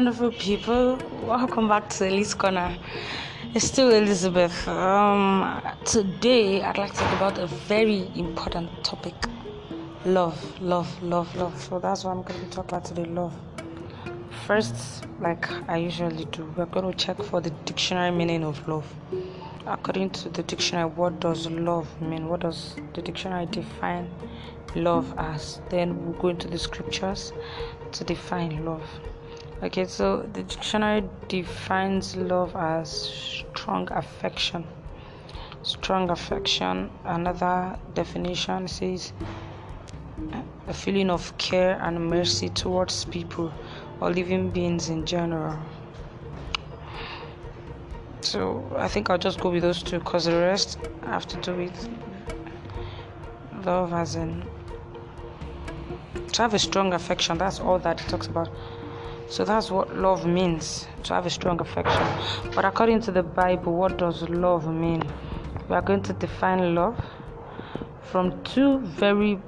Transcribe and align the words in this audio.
wonderful 0.00 0.30
people. 0.30 0.96
Welcome 1.26 1.68
back 1.68 1.90
to 1.90 2.08
Elise 2.08 2.32
Corner. 2.32 2.74
It's 3.52 3.66
still 3.66 3.90
Elizabeth. 3.90 4.66
Um, 4.66 5.60
today, 5.84 6.62
I'd 6.62 6.78
like 6.78 6.94
to 6.94 7.00
talk 7.00 7.16
about 7.16 7.38
a 7.38 7.46
very 7.46 8.10
important 8.14 8.70
topic 8.82 9.12
love, 10.06 10.58
love, 10.62 11.02
love, 11.02 11.36
love. 11.36 11.62
So, 11.62 11.78
that's 11.78 12.04
what 12.04 12.12
I'm 12.12 12.22
going 12.22 12.40
to 12.40 12.46
talk 12.48 12.68
about 12.68 12.86
today 12.86 13.04
love. 13.04 13.34
First, 14.46 15.04
like 15.20 15.50
I 15.68 15.76
usually 15.76 16.24
do, 16.24 16.50
we're 16.56 16.64
going 16.64 16.90
to 16.90 16.96
check 16.96 17.22
for 17.22 17.42
the 17.42 17.50
dictionary 17.66 18.10
meaning 18.10 18.42
of 18.42 18.66
love. 18.66 18.90
According 19.66 20.10
to 20.12 20.30
the 20.30 20.42
dictionary, 20.44 20.88
what 20.88 21.20
does 21.20 21.46
love 21.46 21.86
mean? 22.00 22.26
What 22.30 22.40
does 22.40 22.74
the 22.94 23.02
dictionary 23.02 23.44
define 23.44 24.08
love 24.74 25.12
as? 25.18 25.60
Then 25.68 26.02
we'll 26.02 26.18
go 26.18 26.28
into 26.28 26.48
the 26.48 26.58
scriptures 26.58 27.34
to 27.92 28.02
define 28.02 28.64
love. 28.64 28.88
Okay, 29.62 29.84
so 29.84 30.22
the 30.32 30.42
dictionary 30.42 31.06
defines 31.28 32.16
love 32.16 32.56
as 32.56 32.90
strong 32.90 33.86
affection. 33.92 34.64
Strong 35.62 36.08
affection. 36.08 36.88
Another 37.04 37.78
definition 37.92 38.66
says 38.68 39.12
a 40.66 40.72
feeling 40.72 41.10
of 41.10 41.36
care 41.36 41.78
and 41.82 42.08
mercy 42.08 42.48
towards 42.48 43.04
people 43.04 43.52
or 44.00 44.10
living 44.10 44.48
beings 44.48 44.88
in 44.88 45.04
general. 45.04 45.58
So 48.22 48.64
I 48.78 48.88
think 48.88 49.10
I'll 49.10 49.18
just 49.18 49.40
go 49.40 49.50
with 49.50 49.62
those 49.62 49.82
two 49.82 49.98
because 49.98 50.24
the 50.24 50.38
rest 50.38 50.78
have 51.02 51.26
to 51.28 51.36
do 51.36 51.54
with 51.54 51.88
love 53.66 53.92
as 53.92 54.14
in 54.14 54.42
to 56.32 56.42
have 56.42 56.54
a 56.54 56.58
strong 56.58 56.94
affection. 56.94 57.36
That's 57.36 57.60
all 57.60 57.78
that 57.80 58.00
it 58.00 58.08
talks 58.08 58.26
about. 58.26 58.48
So 59.30 59.44
that's 59.44 59.70
what 59.70 59.96
love 59.96 60.26
means 60.26 60.88
to 61.04 61.14
have 61.14 61.24
a 61.24 61.30
strong 61.30 61.60
affection. 61.60 62.02
But 62.52 62.64
according 62.64 63.02
to 63.02 63.12
the 63.12 63.22
Bible, 63.22 63.74
what 63.74 63.96
does 63.96 64.28
love 64.28 64.66
mean? 64.66 65.04
We 65.68 65.76
are 65.76 65.82
going 65.82 66.02
to 66.02 66.12
define 66.12 66.74
love 66.74 67.00
from 68.02 68.42
two 68.42 68.80
very 68.80 69.38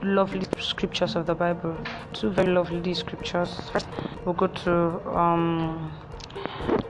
lovely 0.00 0.46
scriptures 0.60 1.16
of 1.16 1.26
the 1.26 1.34
Bible. 1.34 1.76
Two 2.12 2.30
very 2.30 2.52
lovely 2.52 2.94
scriptures. 2.94 3.58
First, 3.72 3.88
we'll 4.24 4.34
go 4.34 4.46
to 4.46 4.72
um, 5.10 5.90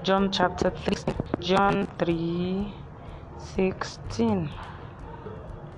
John 0.02 0.30
chapter 0.30 0.68
3, 0.68 1.14
John 1.41 1.88
3 1.98 2.70
16. 3.38 4.50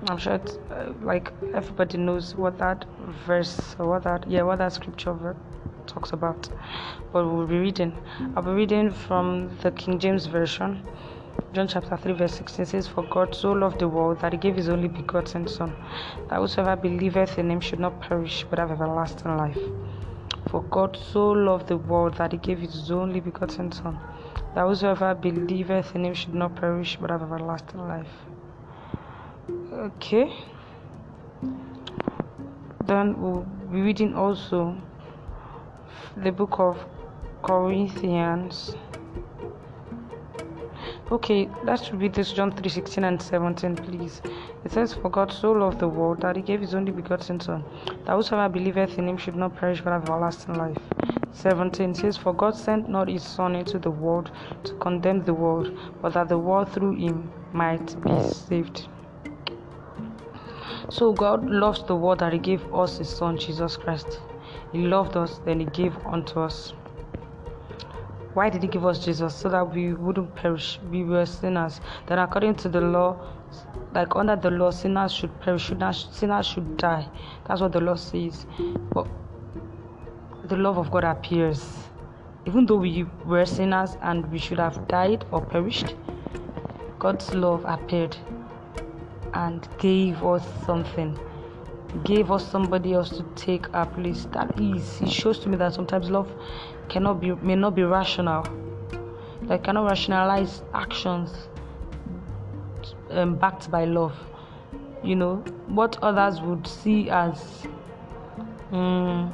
I'm 0.06 0.16
sure 0.16 0.34
it's, 0.34 0.56
uh, 0.70 0.92
like 1.02 1.32
everybody 1.54 1.98
knows 1.98 2.36
what 2.36 2.58
that 2.58 2.84
verse 3.26 3.74
what 3.78 4.04
that 4.04 4.30
yeah 4.30 4.42
what 4.42 4.58
that 4.58 4.72
scripture 4.72 5.34
talks 5.88 6.12
about. 6.12 6.48
But 7.12 7.26
we'll 7.26 7.46
be 7.46 7.58
reading. 7.58 7.92
I'll 8.36 8.42
be 8.42 8.50
reading 8.50 8.92
from 8.92 9.50
the 9.62 9.72
King 9.72 9.98
James 9.98 10.26
Version. 10.26 10.82
John 11.54 11.66
chapter 11.66 11.96
3, 11.96 12.12
verse 12.12 12.34
16 12.34 12.66
says, 12.66 12.86
For 12.86 13.02
God 13.04 13.34
so 13.34 13.52
loved 13.52 13.78
the 13.78 13.88
world 13.88 14.20
that 14.20 14.32
he 14.34 14.38
gave 14.38 14.54
his 14.56 14.68
only 14.68 14.86
begotten 14.86 15.48
Son, 15.48 15.72
that 16.28 16.36
whosoever 16.36 16.76
believeth 16.76 17.38
in 17.38 17.50
him 17.50 17.58
should 17.58 17.80
not 17.80 17.98
perish 18.02 18.44
but 18.50 18.58
have 18.58 18.70
everlasting 18.70 19.34
life. 19.36 19.58
For 20.48 20.62
God 20.64 20.98
so 21.10 21.30
loved 21.30 21.68
the 21.68 21.78
world 21.78 22.14
that 22.18 22.32
he 22.32 22.38
gave 22.38 22.58
his 22.58 22.90
only 22.90 23.20
begotten 23.20 23.72
Son, 23.72 23.98
that 24.54 24.66
whosoever 24.66 25.14
believeth 25.14 25.94
in 25.94 26.04
him 26.04 26.12
should 26.12 26.34
not 26.34 26.54
perish 26.54 26.98
but 27.00 27.08
have 27.08 27.22
everlasting 27.22 27.80
life. 27.80 28.27
Okay. 29.78 30.34
Then 32.84 33.22
we'll 33.22 33.46
be 33.70 33.80
reading 33.80 34.12
also 34.12 34.76
the 36.16 36.32
book 36.32 36.58
of 36.58 36.84
Corinthians. 37.44 38.74
Okay, 41.12 41.48
let's 41.62 41.92
read 41.92 42.12
this 42.12 42.32
John 42.32 42.50
3 42.50 42.68
16 42.68 43.04
and 43.04 43.22
17, 43.22 43.76
please. 43.76 44.20
It 44.64 44.72
says, 44.72 44.94
For 44.94 45.10
God 45.10 45.30
so 45.30 45.52
loved 45.52 45.78
the 45.78 45.86
world 45.86 46.22
that 46.22 46.34
he 46.34 46.42
gave 46.42 46.60
his 46.60 46.74
only 46.74 46.90
begotten 46.90 47.38
Son, 47.38 47.62
that 48.04 48.16
whosoever 48.16 48.52
believeth 48.52 48.98
in 48.98 49.08
him 49.08 49.16
should 49.16 49.36
not 49.36 49.54
perish 49.54 49.80
but 49.80 49.92
have 49.92 50.02
everlasting 50.02 50.54
life. 50.54 50.82
17 51.30 51.94
says, 51.94 52.16
For 52.16 52.34
God 52.34 52.56
sent 52.56 52.88
not 52.88 53.06
his 53.06 53.22
Son 53.22 53.54
into 53.54 53.78
the 53.78 53.92
world 53.92 54.32
to 54.64 54.74
condemn 54.74 55.24
the 55.24 55.34
world, 55.34 55.72
but 56.02 56.14
that 56.14 56.28
the 56.28 56.38
world 56.38 56.68
through 56.72 56.96
him 56.96 57.30
might 57.52 58.02
be 58.02 58.20
saved. 58.24 58.88
So 60.90 61.12
God 61.12 61.48
loves 61.48 61.82
the 61.84 61.96
world 61.96 62.20
that 62.20 62.32
he 62.32 62.38
gave 62.38 62.74
us 62.74 62.98
his 62.98 63.08
Son, 63.08 63.36
Jesus 63.36 63.76
Christ. 63.76 64.20
He 64.72 64.86
loved 64.86 65.16
us, 65.16 65.40
then 65.44 65.60
He 65.60 65.66
gave 65.66 65.96
unto 66.06 66.40
us. 66.40 66.74
Why 68.34 68.50
did 68.50 68.62
He 68.62 68.68
give 68.68 68.84
us 68.84 69.04
Jesus? 69.04 69.34
So 69.34 69.48
that 69.48 69.74
we 69.74 69.94
wouldn't 69.94 70.34
perish. 70.34 70.78
We 70.90 71.04
were 71.04 71.24
sinners. 71.26 71.80
Then, 72.06 72.18
according 72.18 72.56
to 72.56 72.68
the 72.68 72.80
law, 72.80 73.18
like 73.94 74.14
under 74.14 74.36
the 74.36 74.50
law, 74.50 74.70
sinners 74.70 75.12
should 75.12 75.40
perish, 75.40 75.72
sinners 76.10 76.46
should 76.46 76.76
die. 76.76 77.08
That's 77.46 77.60
what 77.60 77.72
the 77.72 77.80
law 77.80 77.94
says. 77.94 78.46
But 78.92 79.08
the 80.44 80.56
love 80.56 80.76
of 80.76 80.90
God 80.90 81.04
appears. 81.04 81.88
Even 82.46 82.66
though 82.66 82.76
we 82.76 83.06
were 83.24 83.46
sinners 83.46 83.96
and 84.02 84.30
we 84.30 84.38
should 84.38 84.58
have 84.58 84.86
died 84.88 85.24
or 85.32 85.44
perished, 85.44 85.94
God's 86.98 87.34
love 87.34 87.64
appeared 87.66 88.16
and 89.34 89.68
gave 89.78 90.22
us 90.24 90.46
something 90.64 91.18
gave 92.04 92.30
us 92.30 92.46
somebody 92.46 92.92
else 92.92 93.08
to 93.08 93.22
take 93.34 93.72
our 93.74 93.86
place. 93.86 94.26
That 94.32 94.60
is, 94.60 95.00
it 95.00 95.10
shows 95.10 95.38
to 95.40 95.48
me 95.48 95.56
that 95.56 95.74
sometimes 95.74 96.10
love 96.10 96.30
cannot 96.88 97.20
be 97.20 97.34
may 97.34 97.54
not 97.54 97.74
be 97.74 97.82
rational. 97.82 98.46
Like 99.42 99.64
cannot 99.64 99.88
rationalize 99.88 100.62
actions 100.74 101.48
um, 103.10 103.36
backed 103.36 103.70
by 103.70 103.84
love. 103.84 104.14
You 105.02 105.16
know 105.16 105.36
what 105.66 105.98
others 106.02 106.40
would 106.40 106.66
see 106.66 107.08
as. 107.10 107.66
Um, 108.70 109.32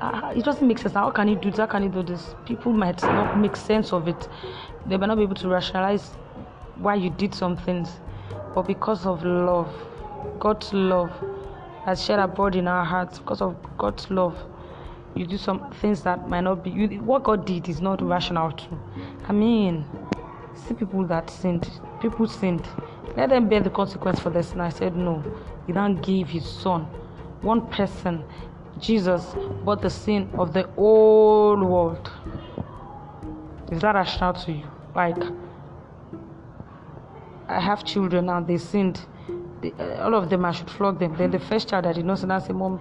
uh, 0.00 0.32
it 0.34 0.44
doesn't 0.44 0.66
make 0.66 0.78
sense. 0.78 0.94
How 0.94 1.10
can 1.10 1.28
you 1.28 1.36
do 1.36 1.50
this? 1.50 1.58
How 1.58 1.66
can 1.66 1.82
you 1.82 1.88
do 1.88 2.02
this? 2.02 2.34
People 2.46 2.72
might 2.72 3.02
not 3.02 3.38
make 3.38 3.56
sense 3.56 3.92
of 3.92 4.08
it. 4.08 4.28
They 4.86 4.96
might 4.96 5.06
not 5.06 5.16
be 5.16 5.24
able 5.24 5.34
to 5.34 5.48
rationalize 5.48 6.10
why 6.76 6.94
you 6.94 7.10
did 7.10 7.34
some 7.34 7.56
things, 7.56 7.90
but 8.54 8.66
because 8.66 9.06
of 9.06 9.24
love, 9.24 9.72
God's 10.38 10.72
love, 10.72 11.12
has 11.84 12.04
shed 12.04 12.18
abroad 12.18 12.54
in 12.54 12.68
our 12.68 12.84
hearts 12.84 13.18
because 13.18 13.40
of 13.40 13.56
God's 13.78 14.10
love. 14.10 14.36
You 15.14 15.26
do 15.26 15.38
some 15.38 15.70
things 15.80 16.02
that 16.02 16.28
might 16.28 16.42
not 16.42 16.62
be. 16.62 16.70
You, 16.70 16.88
what 17.02 17.24
God 17.24 17.46
did 17.46 17.68
is 17.68 17.80
not 17.80 18.02
rational 18.02 18.52
too. 18.52 18.78
I 19.26 19.32
mean, 19.32 19.84
see 20.54 20.74
people 20.74 21.04
that 21.06 21.30
sinned. 21.30 21.70
People 22.00 22.26
sinned. 22.26 22.66
Let 23.16 23.30
them 23.30 23.48
bear 23.48 23.60
the 23.60 23.70
consequence 23.70 24.20
for 24.20 24.30
their 24.30 24.42
sin. 24.42 24.60
I 24.60 24.68
said 24.68 24.96
no. 24.96 25.24
He 25.66 25.72
then 25.72 25.96
gave 25.96 26.28
His 26.28 26.48
Son, 26.48 26.82
one 27.42 27.66
person, 27.68 28.22
Jesus, 28.80 29.34
bought 29.64 29.82
the 29.82 29.90
sin 29.90 30.30
of 30.34 30.52
the 30.52 30.62
whole 30.76 31.56
world. 31.64 32.10
Is 33.70 33.80
that 33.80 33.94
rational 33.94 34.34
to 34.34 34.52
you? 34.52 34.64
Like, 34.94 35.16
I 37.48 37.60
have 37.60 37.84
children 37.84 38.28
and 38.28 38.46
They 38.46 38.58
sinned 38.58 39.00
uh, 39.64 39.84
all 40.00 40.14
of 40.14 40.30
them 40.30 40.44
I 40.44 40.52
should 40.52 40.70
flog 40.70 40.98
them. 40.98 41.16
Then 41.16 41.30
the 41.30 41.38
first 41.38 41.68
child 41.68 41.86
I 41.86 41.92
did 41.92 42.04
not 42.04 42.18
sin, 42.18 42.30
I 42.30 42.38
say, 42.38 42.52
Mom, 42.52 42.80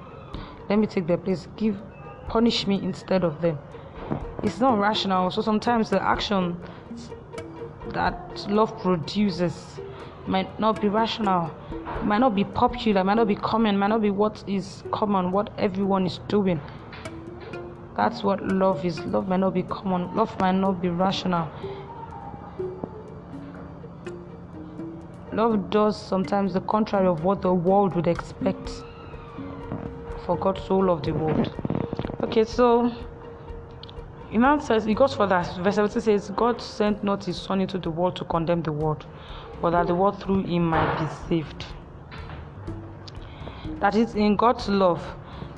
let 0.70 0.78
me 0.78 0.86
take 0.86 1.08
their 1.08 1.18
place. 1.18 1.48
Give, 1.56 1.78
punish 2.28 2.68
me 2.68 2.80
instead 2.84 3.24
of 3.24 3.42
them. 3.42 3.58
It's 4.44 4.60
not 4.60 4.78
rational. 4.78 5.32
So 5.32 5.42
sometimes 5.42 5.90
the 5.90 6.02
action 6.02 6.58
that 7.94 8.46
love 8.50 8.78
produces 8.82 9.80
might 10.28 10.60
not 10.60 10.82
be 10.82 10.90
rational, 10.90 11.50
might 12.04 12.20
not 12.20 12.36
be 12.36 12.44
popular, 12.44 13.04
might 13.04 13.16
not 13.16 13.28
be 13.28 13.36
common, 13.36 13.78
might 13.78 13.88
not 13.88 14.02
be 14.02 14.12
what 14.12 14.44
is 14.46 14.84
common, 14.92 15.32
what 15.32 15.50
everyone 15.58 16.06
is 16.06 16.20
doing. 16.28 16.60
That's 17.96 18.24
what 18.24 18.46
love 18.46 18.86
is. 18.86 19.00
Love 19.06 19.28
might 19.28 19.40
not 19.40 19.56
be 19.56 19.64
common. 19.64 20.16
Love 20.16 20.40
might 20.40 20.52
not 20.52 20.82
be 20.82 20.90
rational. 20.90 21.50
Love 25.38 25.70
does 25.70 25.96
sometimes 25.96 26.56
the 26.56 26.62
contrary 26.62 27.06
of 27.06 27.24
what 27.24 27.44
the 27.44 27.54
world 27.54 27.96
would 27.96 28.08
expect. 28.08 28.72
For 30.26 30.36
God 30.36 30.60
so 30.66 30.80
loved 30.80 31.06
the 31.06 31.14
world. 31.14 31.54
Okay, 32.24 32.44
so 32.44 32.92
in 34.32 34.60
says 34.60 34.88
it 34.88 34.96
goes 34.96 35.14
for 35.14 35.28
that. 35.28 35.46
Verse 35.58 35.76
17 35.76 36.02
says, 36.02 36.32
God 36.36 36.60
sent 36.60 37.04
not 37.04 37.24
his 37.24 37.40
son 37.40 37.62
into 37.62 37.78
the 37.78 37.92
world 37.92 38.16
to 38.16 38.26
condemn 38.26 38.64
the 38.64 38.72
world, 38.72 39.06
but 39.62 39.70
that 39.70 39.86
the 39.86 39.94
world 39.94 40.20
through 40.20 40.42
him 40.42 40.70
might 40.72 40.98
be 40.98 41.30
saved. 41.30 41.66
That 43.80 43.94
is 43.94 44.16
in 44.16 44.38
God's 44.38 44.68
love. 44.68 45.06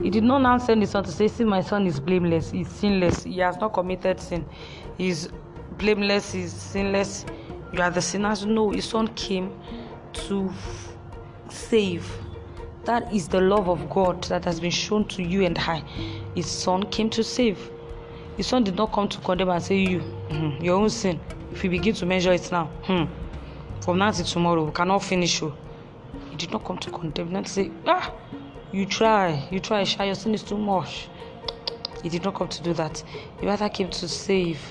He 0.01 0.09
did 0.09 0.25
not 0.25 0.39
now 0.39 0.57
send 0.57 0.81
his 0.81 0.89
son 0.89 1.05
to 1.05 1.11
say, 1.11 1.29
See, 1.29 1.45
my 1.45 1.61
son 1.61 1.87
is 1.87 2.01
blameless, 2.01 2.51
he's 2.51 2.67
sinless, 2.67 3.23
he 3.23 3.37
has 3.37 3.55
not 3.55 3.73
committed 3.73 4.19
sin, 4.19 4.45
he's 4.97 5.29
blameless, 5.77 6.33
he's 6.33 6.51
sinless 6.51 7.25
you 7.73 7.81
are 7.81 7.91
the 7.91 8.01
sinners. 8.01 8.45
No, 8.45 8.71
his 8.71 8.85
son 8.85 9.07
came 9.09 9.51
to 10.13 10.51
save. 11.49 12.11
That 12.85 13.13
is 13.13 13.27
the 13.27 13.41
love 13.41 13.69
of 13.69 13.89
God 13.89 14.23
that 14.25 14.45
has 14.45 14.59
been 14.59 14.71
shown 14.71 15.05
to 15.09 15.23
you 15.23 15.43
and 15.45 15.57
I. 15.59 15.83
His 16.35 16.47
son 16.47 16.83
came 16.83 17.09
to 17.11 17.23
save. 17.23 17.69
his 18.39 18.47
son 18.47 18.63
did 18.63 18.77
not 18.77 18.89
come 18.93 19.05
to 19.09 19.17
condemn 19.19 19.49
and 19.49 19.61
say 19.61 19.75
you 19.75 19.99
mm, 20.29 20.63
your 20.63 20.77
own 20.79 20.89
sin 20.89 21.19
if 21.51 21.61
we 21.61 21.67
begin 21.67 21.93
to 21.93 22.05
measure 22.05 22.31
it 22.31 22.49
now 22.53 22.67
hmm, 22.83 23.03
from 23.81 23.97
now 23.97 24.09
till 24.11 24.23
tomorrow 24.23 24.63
we 24.63 24.71
cannot 24.71 24.99
finish 25.03 25.41
you 25.41 25.53
he 26.29 26.37
did 26.37 26.49
not 26.49 26.63
come 26.63 26.77
to 26.77 26.89
condemn 26.89 27.33
to 27.43 27.49
say 27.49 27.69
ah 27.85 28.13
you 28.71 28.85
try 28.85 29.45
you 29.51 29.59
try 29.59 29.83
sha 29.83 30.03
your 30.03 30.15
sin 30.15 30.33
is 30.33 30.41
too 30.41 30.57
much 30.57 31.09
he 32.01 32.07
did 32.07 32.23
not 32.23 32.33
come 32.33 32.47
to 32.47 32.63
do 32.63 32.73
that 32.73 33.03
he 33.41 33.45
rather 33.45 33.67
came 33.67 33.89
to 33.89 34.07
save 34.07 34.61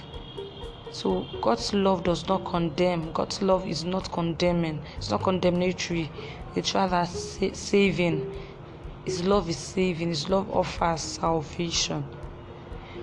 so 0.93 1.27
God's 1.41 1.73
love 1.75 2.05
does 2.05 2.27
not 2.29 2.45
condemn. 2.45 3.13
God's 3.13 3.43
love 3.43 3.67
is 3.67 3.85
not 3.85 4.11
condemning. 4.13 4.81
It's 4.97 5.11
not 5.11 5.23
condemnatory. 5.23 6.11
It's 6.55 6.75
rather 6.75 7.05
saving. 7.07 8.33
His 9.05 9.25
love 9.25 9.49
is 9.49 9.59
saving. 9.59 10.09
His 10.09 10.29
love 10.29 10.51
offers 10.51 11.01
salvation. 11.01 12.05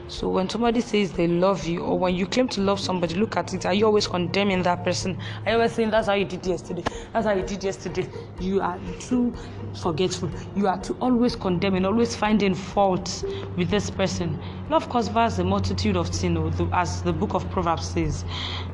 So 0.07 0.29
when 0.29 0.47
somebody 0.49 0.81
says 0.81 1.13
they 1.13 1.27
love 1.27 1.65
you, 1.65 1.81
or 1.81 1.97
when 1.97 2.15
you 2.15 2.27
claim 2.27 2.47
to 2.49 2.61
love 2.61 2.79
somebody, 2.79 3.15
look 3.15 3.37
at 3.37 3.53
it. 3.53 3.65
Are 3.65 3.73
you 3.73 3.85
always 3.87 4.07
condemning 4.07 4.61
that 4.63 4.83
person? 4.83 5.17
Are 5.45 5.51
you 5.51 5.57
always 5.57 5.71
saying 5.73 5.89
that's 5.89 6.07
how 6.07 6.13
you 6.13 6.25
did 6.25 6.45
yesterday? 6.45 6.83
That's 7.11 7.25
how 7.25 7.33
you 7.33 7.41
did 7.41 7.63
yesterday. 7.63 8.07
You 8.39 8.61
are 8.61 8.79
too 8.99 9.35
forgetful. 9.73 10.29
You 10.55 10.67
are 10.67 10.79
too 10.79 10.95
always 11.01 11.35
condemning, 11.35 11.85
always 11.85 12.15
finding 12.15 12.53
fault 12.53 13.23
with 13.57 13.69
this 13.69 13.89
person. 13.89 14.39
Love 14.69 14.89
covers 14.89 15.39
a 15.39 15.43
multitude 15.43 15.97
of 15.97 16.13
sin, 16.13 16.37
oh, 16.37 16.69
as 16.71 17.01
the 17.01 17.13
book 17.13 17.33
of 17.33 17.49
Proverbs 17.49 17.87
says. 17.87 18.25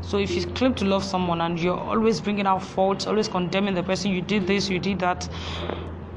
So 0.01 0.17
if 0.17 0.31
you 0.35 0.45
claim 0.47 0.73
to 0.75 0.85
love 0.85 1.03
someone 1.03 1.41
and 1.41 1.57
you're 1.59 1.79
always 1.79 2.19
bringing 2.19 2.45
out 2.45 2.61
faults, 2.61 3.07
always 3.07 3.29
condemning 3.29 3.73
the 3.73 3.83
person, 3.83 4.11
you 4.11 4.21
did 4.21 4.47
this, 4.47 4.69
you 4.69 4.79
did 4.79 4.99
that, 4.99 5.29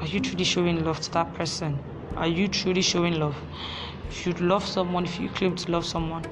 are 0.01 0.07
you 0.07 0.21
truly 0.21 0.45
showing 0.45 0.85
love 0.85 1.01
to 1.01 1.11
that 1.13 1.33
person? 1.35 1.79
Are 2.17 2.29
you 2.29 2.49
truly 2.49 2.83
showing 2.83 3.15
love? 3.15 3.37
You 4.25 4.33
love 4.35 4.67
someone, 4.67 5.05
if 5.05 5.21
you 5.21 5.29
claim 5.29 5.55
to 5.57 5.71
love 5.71 5.85
someone, 5.85 6.25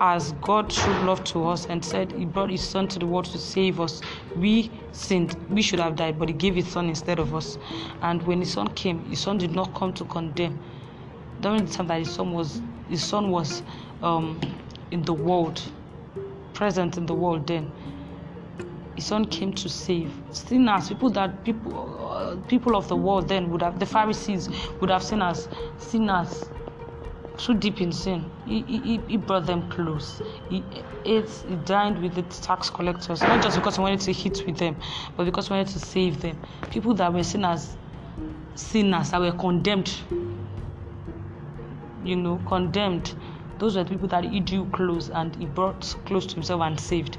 as 0.00 0.32
God 0.32 0.72
showed 0.72 1.02
love 1.02 1.22
to 1.24 1.46
us 1.46 1.66
and 1.66 1.84
said 1.84 2.12
He 2.12 2.24
brought 2.24 2.50
His 2.50 2.66
Son 2.66 2.88
to 2.88 2.98
the 2.98 3.06
world 3.06 3.26
to 3.26 3.38
save 3.38 3.80
us, 3.80 4.00
we 4.34 4.70
sinned. 4.92 5.36
We 5.48 5.62
should 5.62 5.78
have 5.80 5.96
died, 5.96 6.18
but 6.18 6.28
He 6.28 6.34
gave 6.34 6.54
His 6.54 6.68
Son 6.68 6.88
instead 6.88 7.18
of 7.18 7.34
us. 7.34 7.58
And 8.02 8.22
when 8.22 8.40
His 8.40 8.52
Son 8.52 8.68
came, 8.68 9.04
His 9.04 9.20
Son 9.20 9.38
did 9.38 9.54
not 9.54 9.74
come 9.74 9.92
to 9.94 10.04
condemn. 10.04 10.58
During 11.40 11.64
the 11.66 11.72
time 11.72 11.86
that 11.88 11.98
His 11.98 12.10
Son 12.10 12.32
was, 12.32 12.60
His 12.88 13.02
Son 13.02 13.30
was 13.30 13.62
um, 14.02 14.40
in 14.90 15.02
the 15.02 15.14
world, 15.14 15.62
present 16.54 16.96
in 16.96 17.06
the 17.06 17.14
world, 17.14 17.46
then 17.46 17.70
His 18.96 19.06
Son 19.06 19.26
came 19.26 19.52
to 19.52 19.68
save 19.68 20.12
sinners, 20.30 20.88
people 20.88 21.10
that 21.10 21.44
people, 21.44 22.08
uh, 22.10 22.36
people 22.48 22.74
of 22.74 22.88
the 22.88 22.96
world 22.96 23.28
then 23.28 23.50
would 23.50 23.62
have, 23.62 23.78
the 23.78 23.86
Pharisees 23.86 24.48
would 24.80 24.90
have 24.90 25.02
seen 25.02 25.22
as 25.22 25.48
sinners 25.78 26.50
too 27.44 27.54
deep 27.54 27.80
in 27.80 27.92
sin. 27.92 28.30
He, 28.46 28.62
he, 28.62 29.00
he 29.08 29.16
brought 29.16 29.46
them 29.46 29.68
close. 29.70 30.20
He 30.48 30.62
he 31.04 31.56
dined 31.64 32.00
with 32.02 32.14
the 32.14 32.22
tax 32.22 32.68
collectors, 32.70 33.22
not 33.22 33.42
just 33.42 33.56
because 33.56 33.76
he 33.76 33.82
wanted 33.82 34.00
to 34.00 34.12
hit 34.12 34.46
with 34.46 34.58
them, 34.58 34.76
but 35.16 35.24
because 35.24 35.48
he 35.48 35.54
wanted 35.54 35.68
to 35.68 35.78
save 35.78 36.20
them. 36.20 36.38
People 36.70 36.94
that 36.94 37.12
were 37.12 37.20
as 37.20 37.76
sinners, 38.54 39.10
that 39.10 39.20
were 39.20 39.32
condemned. 39.32 39.92
You 42.04 42.16
know, 42.16 42.40
condemned. 42.46 43.14
Those 43.58 43.76
were 43.76 43.84
the 43.84 43.90
people 43.90 44.08
that 44.08 44.24
he 44.24 44.40
drew 44.40 44.66
close 44.70 45.10
and 45.10 45.34
he 45.36 45.46
brought 45.46 45.94
close 46.06 46.26
to 46.26 46.34
himself 46.34 46.62
and 46.62 46.78
saved. 46.78 47.18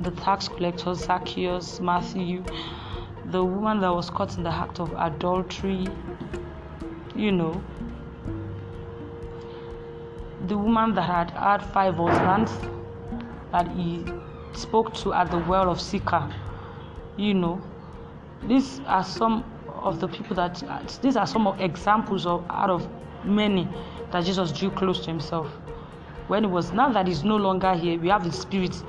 The 0.00 0.10
tax 0.12 0.48
collectors, 0.48 1.04
Zacchaeus, 1.04 1.80
Matthew, 1.80 2.44
the 3.26 3.44
woman 3.44 3.80
that 3.80 3.92
was 3.92 4.10
caught 4.10 4.36
in 4.36 4.42
the 4.42 4.50
act 4.50 4.80
of 4.80 4.92
adultery, 4.96 5.86
you 7.14 7.32
know, 7.32 7.62
the 10.48 10.56
woman 10.56 10.94
that 10.94 11.02
had 11.02 11.30
had 11.32 11.58
five 11.58 11.96
husbands 11.96 12.52
that 13.52 13.68
he 13.72 14.04
spoke 14.54 14.94
to 14.94 15.12
at 15.12 15.30
the 15.30 15.38
well 15.38 15.70
of 15.70 15.80
Sychar. 15.80 16.34
You 17.16 17.34
know, 17.34 17.60
these 18.44 18.80
are 18.86 19.04
some 19.04 19.44
of 19.68 20.00
the 20.00 20.08
people 20.08 20.34
that 20.36 20.62
these 21.02 21.16
are 21.16 21.26
some 21.26 21.46
of 21.46 21.60
examples 21.60 22.26
of 22.26 22.44
out 22.50 22.70
of 22.70 22.88
many 23.24 23.68
that 24.10 24.24
Jesus 24.24 24.52
drew 24.52 24.70
close 24.70 25.00
to 25.00 25.06
himself. 25.10 25.46
When 26.28 26.44
it 26.44 26.48
was 26.48 26.72
now 26.72 26.90
that 26.92 27.06
he's 27.06 27.24
no 27.24 27.36
longer 27.36 27.74
here, 27.74 27.98
we 27.98 28.08
have 28.08 28.24
the 28.24 28.32
spirit 28.32 28.82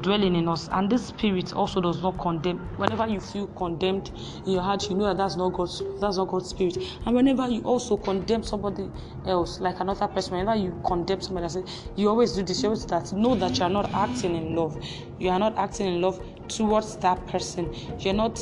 dwelling 0.00 0.34
in 0.36 0.48
us. 0.48 0.68
And 0.72 0.90
this 0.90 1.06
spirit 1.06 1.52
also 1.52 1.80
does 1.80 2.02
not 2.02 2.18
condemn. 2.18 2.58
Whenever 2.76 3.06
you 3.06 3.20
feel 3.20 3.46
condemned 3.48 4.10
in 4.44 4.52
your 4.52 4.62
heart, 4.62 4.88
you 4.88 4.96
know 4.96 5.04
that 5.06 5.16
that's 5.16 5.36
not 5.36 5.52
God's 5.52 5.82
that's 6.00 6.16
not 6.16 6.28
God's 6.28 6.50
spirit. 6.50 6.76
And 7.04 7.14
whenever 7.14 7.48
you 7.48 7.62
also 7.62 7.96
condemn 7.96 8.42
somebody 8.42 8.90
else, 9.24 9.60
like 9.60 9.80
another 9.80 10.08
person, 10.08 10.36
whenever 10.36 10.56
you 10.56 10.80
condemn 10.86 11.20
somebody 11.20 11.44
else, 11.44 11.58
you 11.96 12.08
always 12.08 12.32
do 12.32 12.42
this, 12.42 12.62
you 12.62 12.68
always 12.68 12.84
do 12.84 12.88
that. 12.88 13.12
Know 13.12 13.34
that 13.34 13.58
you 13.58 13.64
are 13.64 13.70
not 13.70 13.92
acting 13.94 14.34
in 14.36 14.54
love. 14.54 14.82
You 15.18 15.30
are 15.30 15.38
not 15.38 15.56
acting 15.58 15.86
in 15.86 16.00
love 16.00 16.20
towards 16.48 16.96
that 16.98 17.26
person. 17.26 17.74
You're 18.00 18.14
not 18.14 18.40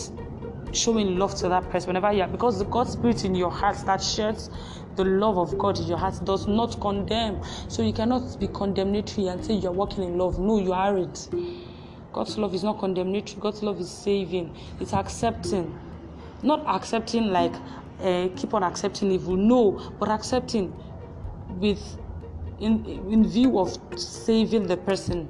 showing 0.72 1.18
love 1.18 1.34
to 1.36 1.48
that 1.48 1.70
person 1.70 1.88
whenever 1.88 2.12
you 2.12 2.22
are 2.22 2.28
because 2.28 2.58
the 2.58 2.64
God 2.64 2.88
spirit 2.88 3.24
in 3.24 3.34
your 3.34 3.50
heart 3.50 3.76
that 3.86 4.02
shares 4.02 4.50
the 4.96 5.04
love 5.04 5.38
of 5.38 5.56
God 5.58 5.78
in 5.78 5.86
your 5.86 5.98
heart 5.98 6.24
does 6.24 6.46
not 6.46 6.80
condemn. 6.80 7.42
So 7.68 7.82
you 7.82 7.92
cannot 7.92 8.38
be 8.38 8.48
condemnatory 8.48 9.28
and 9.28 9.44
say 9.44 9.54
you're 9.54 9.72
walking 9.72 10.04
in 10.04 10.18
love. 10.18 10.38
No, 10.38 10.58
you 10.58 10.72
aren't. 10.72 11.28
God's 12.12 12.38
love 12.38 12.54
is 12.54 12.62
not 12.62 12.78
condemnatory. 12.78 13.40
God's 13.40 13.62
love 13.62 13.80
is 13.80 13.90
saving. 13.90 14.54
It's 14.80 14.92
accepting. 14.92 15.76
Not 16.42 16.64
accepting 16.66 17.28
like 17.28 17.54
uh, 18.00 18.28
keep 18.36 18.54
on 18.54 18.62
accepting 18.62 19.10
evil. 19.10 19.36
No, 19.36 19.92
but 19.98 20.08
accepting 20.08 20.72
with 21.48 21.98
in 22.60 22.84
in 23.10 23.26
view 23.26 23.58
of 23.58 23.76
saving 23.96 24.66
the 24.66 24.76
person 24.76 25.28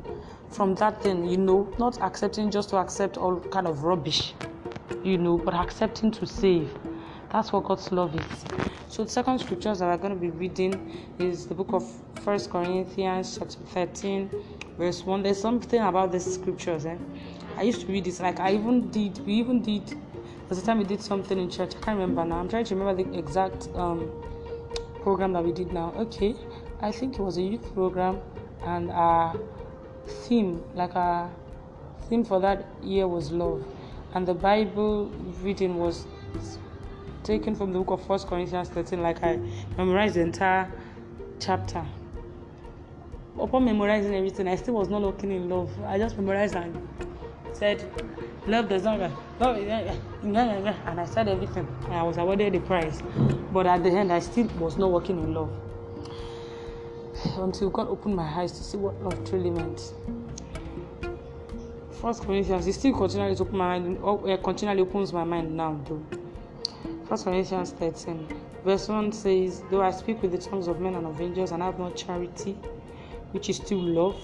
from 0.50 0.75
that 0.76 1.02
thing. 1.02 1.26
You 1.28 1.38
know, 1.38 1.72
not 1.78 2.00
accepting 2.02 2.50
just 2.50 2.69
to 2.70 2.76
accept 2.76 3.16
all 3.16 3.40
kind 3.40 3.66
of 3.66 3.84
rubbish. 3.84 4.34
You 5.02 5.19
know, 5.19 5.38
but 5.38 5.55
accepting 5.55 6.11
to 6.12 6.26
save. 6.26 6.70
That's 7.34 7.52
what 7.52 7.64
God's 7.64 7.90
love 7.90 8.14
is. 8.14 8.44
So 8.86 9.02
the 9.02 9.10
second 9.10 9.40
scriptures 9.40 9.81
that 9.81 9.86
we're 9.86 9.96
going 9.96 10.14
to 10.14 10.20
be 10.20 10.31
reading 10.31 11.04
is 11.19 11.48
the 11.48 11.54
book 11.56 11.72
of 11.72 11.84
First 12.22 12.48
Corinthians 12.48 13.36
chapter 13.36 13.58
13, 13.58 14.31
verse 14.78 15.04
1. 15.04 15.25
There's 15.25 15.40
something 15.40 15.81
about 15.81 16.12
these 16.12 16.32
scriptures. 16.32 16.86
Eh? 16.86 16.96
I 17.56 17.62
used 17.62 17.81
to 17.81 17.86
read 17.88 18.04
this, 18.04 18.20
like 18.20 18.38
I 18.38 18.54
even 18.54 18.88
did, 18.90 19.19
we 19.26 19.34
even 19.34 19.62
did, 19.62 19.82
there's 20.48 20.62
a 20.62 20.64
time 20.64 20.78
we 20.78 20.84
did 20.84 21.02
something 21.02 21.36
in 21.36 21.50
church. 21.50 21.75
I 21.75 21.81
can't 21.81 21.98
remember 21.98 22.25
now. 22.25 22.38
I'm 22.38 22.49
trying 22.49 22.66
to 22.66 22.76
remember 22.76 23.02
the 23.02 23.18
exact 23.18 23.66
um, 23.75 24.09
program 25.02 25.32
that 25.32 25.44
we 25.44 25.50
did 25.50 25.73
now. 25.73 25.92
Okay, 25.97 26.37
I 26.82 26.92
think 26.92 27.14
it 27.14 27.20
was 27.20 27.37
a 27.37 27.42
youth 27.42 27.75
program, 27.75 28.20
and 28.62 28.92
our 28.92 29.37
theme, 30.06 30.62
like 30.76 30.94
our 30.94 31.28
theme 32.09 32.25
for 32.25 32.38
that 32.38 32.64
year 32.80 33.09
was 33.09 33.32
love, 33.32 33.66
and 34.14 34.25
the 34.25 34.35
Bible 34.35 35.06
reading 35.42 35.78
was 35.78 36.06
taken 37.25 37.54
from 37.54 37.73
the 37.73 37.78
book 37.78 37.99
of 37.99 38.07
First 38.07 38.28
Corinthians 38.28 38.69
13, 38.69 39.02
like 39.02 39.23
I 39.23 39.40
memorized 39.78 40.16
the 40.16 40.21
entire 40.21 40.71
chapter. 41.40 41.85
Upon 43.38 43.64
memorizing 43.64 44.14
everything, 44.14 44.47
I 44.47 44.57
still 44.57 44.75
was 44.75 44.88
not 44.88 45.00
looking 45.00 45.31
in 45.31 45.49
love. 45.49 45.71
I 45.85 45.99
just 45.99 46.16
memorized 46.16 46.54
and 46.54 46.87
said, 47.52 47.90
Love 48.47 48.69
does 48.69 48.85
not 48.85 49.00
love, 49.40 49.57
and 49.57 50.37
I 51.00 51.07
said 51.07 51.28
everything. 51.28 51.66
I 51.88 52.02
was 52.02 52.19
awarded 52.19 52.52
the 52.52 52.61
prize. 52.61 53.02
But 53.52 53.66
at 53.66 53.83
the 53.83 53.90
end, 53.90 54.12
I 54.12 54.19
still 54.19 54.47
was 54.59 54.76
not 54.76 54.93
working 54.93 55.19
in 55.19 55.33
love. 55.33 55.50
Until 57.38 57.71
God 57.71 57.88
opened 57.88 58.16
my 58.16 58.28
eyes 58.28 58.52
to 58.52 58.62
see 58.62 58.76
what 58.76 59.02
love 59.02 59.25
truly 59.28 59.50
meant. 59.50 59.95
First 61.90 62.23
Corinthians, 62.23 62.66
it 62.66 62.75
still 62.75 62.95
continually 62.95 63.35
open 63.35 63.57
my 63.57 63.78
mind, 63.78 63.99
uh, 64.04 64.37
continually 64.37 64.83
opens 64.83 65.11
my 65.11 65.25
mind 65.25 65.57
now, 65.57 65.81
though. 65.88 66.24
1 67.08 67.23
Corinthians 67.23 67.70
13, 67.73 68.26
verse 68.64 68.88
1 68.88 69.12
says, 69.12 69.62
Though 69.70 69.82
I 69.82 69.90
speak 69.90 70.23
with 70.23 70.32
the 70.32 70.38
tongues 70.38 70.68
of 70.68 70.80
men 70.80 70.94
and 70.94 71.06
of 71.06 71.20
angels 71.20 71.52
and 71.52 71.62
have 71.62 71.78
not 71.78 71.96
charity, 71.96 72.52
which 73.32 73.50
is 73.50 73.58
still 73.58 73.78
love, 73.82 74.16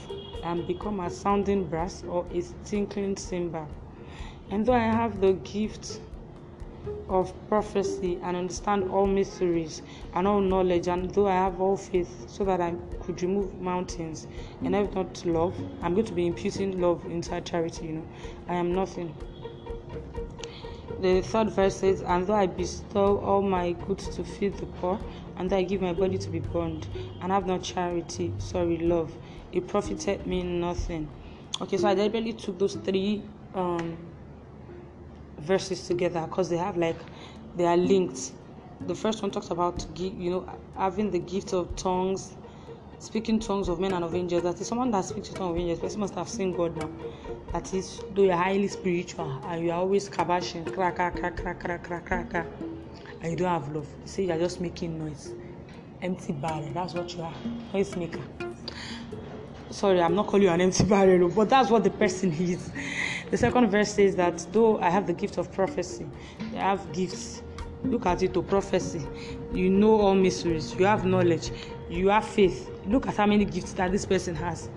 and 0.43 0.67
become 0.67 1.01
a 1.01 1.11
sounding 1.11 1.67
brass 1.67 2.03
or 2.05 2.25
a 2.33 2.43
tinkling 2.65 3.19
cymbal. 3.19 3.69
And 4.51 4.65
though 4.65 4.73
I 4.73 4.79
have 4.79 5.21
the 5.21 5.35
gift 5.35 6.01
of 7.11 7.35
prophecy 7.51 8.19
and 8.23 8.35
understand 8.35 8.91
all 8.91 9.07
mysteries 9.07 9.83
and 10.15 10.27
all 10.27 10.41
knowledge, 10.41 10.89
and 10.89 11.11
though 11.11 11.29
I 11.29 11.35
have 11.35 11.61
all 11.61 11.77
faith 11.77 12.31
so 12.31 12.47
that 12.47 12.63
I 12.63 12.75
could 13.03 13.21
remove 13.21 13.61
mountains, 13.61 14.27
and 14.65 14.75
have 14.75 14.95
not 14.95 15.23
love, 15.27 15.55
I'm 15.83 15.93
going 15.93 16.07
to 16.07 16.15
be 16.15 16.27
imputing 16.27 16.81
love 16.81 17.05
inside 17.05 17.45
charity, 17.45 17.89
you 17.89 17.93
know. 17.93 18.09
I 18.49 18.55
am 18.55 18.73
nothing 18.75 19.15
the 21.01 21.23
third 21.23 21.51
verse 21.51 21.77
says, 21.77 22.03
And 22.03 22.27
though 22.27 22.35
I 22.35 22.47
bestow 22.47 23.19
all 23.19 23.43
my 23.43 23.73
goods 23.73 24.09
to 24.17 24.25
feed 24.25 24.55
the 24.55 24.67
poor, 24.67 25.01
and 25.37 25.49
though 25.49 25.57
I 25.57 25.63
give 25.63 25.81
my 25.81 25.93
body 25.93 26.19
to 26.19 26.31
be 26.31 26.41
burned, 26.41 26.87
and 27.21 27.33
have 27.33 27.47
not 27.47 27.63
charity, 27.63 28.33
sorry, 28.39 28.79
love, 28.79 29.13
it 29.53 29.67
profited 29.69 30.27
me 30.27 30.43
nothing. 30.43 31.09
Okay, 31.61 31.77
so 31.77 31.89
I 31.89 31.95
deliberately 31.95 32.33
took 32.33 32.59
those 32.59 32.75
three 32.75 33.23
um, 33.55 33.97
verses 35.39 35.87
together 35.87 36.23
because 36.23 36.49
they 36.49 36.57
have 36.57 36.77
like 36.77 36.97
they 37.57 37.67
are 37.67 37.77
linked. 37.77 38.33
The 38.87 38.95
first 38.95 39.23
one 39.23 39.31
talks 39.31 39.51
about 39.51 39.87
you 39.99 40.31
know 40.31 40.59
having 40.77 41.11
the 41.11 41.19
gift 41.19 41.53
of 41.53 41.75
tongues, 41.77 42.35
speaking 43.01 43.41
tongues 43.41 43.69
of 43.69 43.81
men 43.81 43.93
and 43.93 44.05
of 44.05 44.15
angels. 44.15 44.43
That 44.43 44.61
is 44.61 44.69
someone 44.69 44.91
that 44.91 45.05
speaks 45.05 45.31
in 45.31 45.35
tongues 45.35 45.51
of 45.51 45.57
angels. 45.57 45.81
Person 45.81 46.01
must 46.01 46.15
have 46.15 46.29
seen 46.29 46.53
God 46.53 46.77
now. 46.77 46.91
That 47.53 47.73
is, 47.75 48.03
though 48.15 48.23
you're 48.23 48.37
highly 48.37 48.69
spiritual 48.69 49.41
and 49.47 49.65
you 49.65 49.73
are 49.73 49.79
always 49.81 50.09
kabashing, 50.09 50.73
crack, 50.73 50.97
crack, 50.97 51.17
crack, 51.17 51.37
crack, 51.37 51.61
crack, 51.61 51.83
crack, 51.83 52.07
crack, 52.07 52.31
crack, 52.31 52.47
and 53.23 53.31
you 53.33 53.37
don't 53.37 53.49
have 53.49 53.75
love. 53.75 53.89
You 54.03 54.07
say 54.07 54.25
you're 54.27 54.39
just 54.39 54.61
making 54.61 54.99
noise. 54.99 55.33
Empty 56.03 56.35
barrel. 56.35 56.71
That's 56.73 56.95
what 56.95 57.13
you 57.15 57.23
are. 57.23 57.35
Noise 57.73 57.97
maker. 57.97 58.21
Sorry, 59.71 60.01
I'm 60.01 60.15
not 60.15 60.27
calling 60.27 60.43
you 60.43 60.51
an 60.51 60.61
empty 60.61 60.85
barrel, 60.85 61.29
but 61.29 61.49
that's 61.49 61.71
what 61.71 61.85
the 61.85 61.91
person 61.91 62.33
is. 62.33 62.71
The 63.31 63.37
second 63.37 63.71
verse 63.71 63.95
says 63.95 64.17
that 64.17 64.47
though 64.53 64.79
I 64.81 64.91
have 64.91 65.07
the 65.07 65.13
gift 65.13 65.39
of 65.39 65.53
prophecy, 65.53 66.07
I 66.55 66.57
have 66.57 66.93
gifts. 66.93 67.43
Look 67.85 68.05
at 68.05 68.23
it 68.23 68.35
to 68.35 68.43
prophecy. 68.43 69.07
You 69.55 69.71
know 69.71 70.01
all 70.01 70.15
mysteries. 70.15 70.75
You 70.75 70.85
have 70.85 71.07
knowledge. 71.07 71.51
You 71.91 72.09
have 72.09 72.25
faith. 72.25 72.71
Look 72.87 73.09
at 73.09 73.17
how 73.17 73.27
many 73.27 73.45
gifts 73.45 73.73
that 73.73 73.91
this 73.91 74.07
person 74.07 74.37
has. 74.37 74.69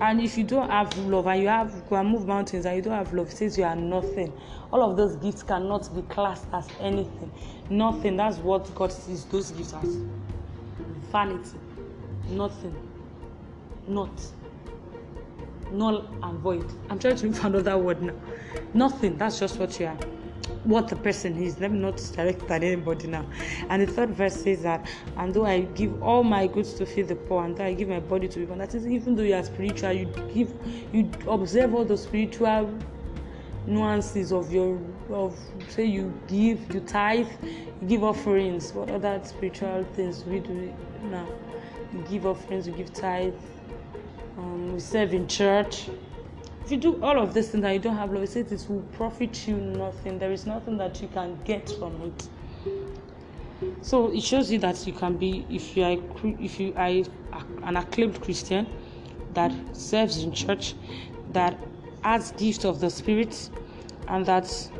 And 0.00 0.22
if 0.22 0.38
you 0.38 0.44
don't 0.44 0.70
have 0.70 0.96
love 0.98 1.26
and 1.26 1.42
you 1.42 1.48
have 1.48 1.74
you 1.74 1.82
can 1.86 2.06
move 2.06 2.26
mountains 2.26 2.64
and 2.64 2.74
you 2.76 2.82
don't 2.82 2.94
have 2.94 3.12
love, 3.12 3.28
it 3.28 3.36
says 3.36 3.58
you 3.58 3.64
are 3.64 3.76
nothing. 3.76 4.32
All 4.72 4.82
of 4.82 4.96
those 4.96 5.16
gifts 5.16 5.42
cannot 5.42 5.94
be 5.94 6.00
classed 6.02 6.46
as 6.52 6.66
anything. 6.80 7.30
Nothing. 7.68 8.16
That's 8.16 8.38
what 8.38 8.74
God 8.74 8.90
sees 8.90 9.26
those 9.26 9.50
gifts 9.50 9.74
as. 9.74 9.98
Vanity. 11.10 11.58
Nothing. 12.30 12.74
Not 13.86 14.10
null 15.72 16.06
and 16.22 16.38
void. 16.38 16.70
I'm 16.88 16.98
trying 16.98 17.16
to 17.16 17.32
for 17.32 17.46
another 17.48 17.76
word 17.78 18.02
now. 18.02 18.14
Nothing. 18.74 19.16
That's 19.18 19.38
just 19.38 19.58
what 19.58 19.78
you 19.78 19.86
are. 19.86 19.98
What 20.64 20.88
the 20.88 20.96
person 20.96 21.36
is. 21.42 21.58
Let 21.60 21.72
me 21.72 21.78
not 21.78 21.96
direct 22.14 22.50
at 22.50 22.62
anybody 22.62 23.08
now. 23.08 23.26
And 23.68 23.82
the 23.82 23.86
third 23.86 24.10
verse 24.10 24.42
says 24.42 24.62
that, 24.62 24.86
and 25.16 25.34
though 25.34 25.46
I 25.46 25.62
give 25.62 26.02
all 26.02 26.22
my 26.22 26.46
goods 26.46 26.74
to 26.74 26.86
feed 26.86 27.08
the 27.08 27.16
poor, 27.16 27.44
and 27.44 27.56
though 27.56 27.64
I 27.64 27.74
give 27.74 27.88
my 27.88 28.00
body 28.00 28.28
to 28.28 28.40
people, 28.40 28.56
that 28.56 28.74
is, 28.74 28.86
even 28.86 29.14
though 29.14 29.22
you 29.22 29.34
are 29.34 29.42
spiritual, 29.42 29.92
you 29.92 30.06
give, 30.32 30.54
you 30.92 31.10
observe 31.28 31.74
all 31.74 31.84
the 31.84 31.96
spiritual 31.96 32.78
nuances 33.66 34.32
of 34.32 34.52
your 34.52 34.80
of 35.10 35.38
say 35.68 35.84
you 35.84 36.12
give 36.26 36.74
you 36.74 36.80
tithe 36.80 37.28
you 37.80 37.86
give 37.86 38.02
offerings 38.02 38.72
what 38.72 38.90
other 38.90 39.20
spiritual 39.22 39.84
things 39.94 40.24
we 40.24 40.40
do 40.40 40.74
now 41.04 41.28
you 41.92 42.04
give 42.10 42.26
offerings 42.26 42.66
you 42.66 42.72
give 42.72 42.92
tithe 42.92 43.32
um, 44.38 44.72
we 44.72 44.80
serve 44.80 45.12
in 45.12 45.28
church. 45.28 45.90
If 46.64 46.70
you 46.70 46.76
do 46.76 47.02
all 47.02 47.18
of 47.18 47.34
this 47.34 47.50
things 47.50 47.64
and 47.64 47.74
you 47.74 47.80
don't 47.80 47.96
have 47.96 48.12
love, 48.12 48.22
it 48.22 48.30
says 48.30 48.52
it 48.52 48.70
will 48.70 48.82
profit 48.92 49.48
you 49.48 49.56
nothing. 49.56 50.18
There 50.18 50.30
is 50.30 50.46
nothing 50.46 50.76
that 50.78 51.02
you 51.02 51.08
can 51.08 51.38
get 51.44 51.68
from 51.70 52.00
it. 52.02 52.28
So 53.80 54.12
it 54.12 54.22
shows 54.22 54.50
you 54.50 54.58
that 54.60 54.86
you 54.86 54.92
can 54.92 55.16
be, 55.16 55.44
if 55.50 55.76
you 55.76 55.84
are, 55.84 55.96
if 56.40 56.60
you 56.60 56.72
are 56.76 56.88
an 57.64 57.76
acclaimed 57.76 58.20
Christian 58.20 58.66
that 59.34 59.52
serves 59.72 60.22
in 60.22 60.32
church, 60.32 60.74
that 61.32 61.58
has 62.02 62.32
gift 62.32 62.64
of 62.64 62.80
the 62.80 62.90
Spirit, 62.90 63.50
and 64.08 64.24
that 64.26 64.70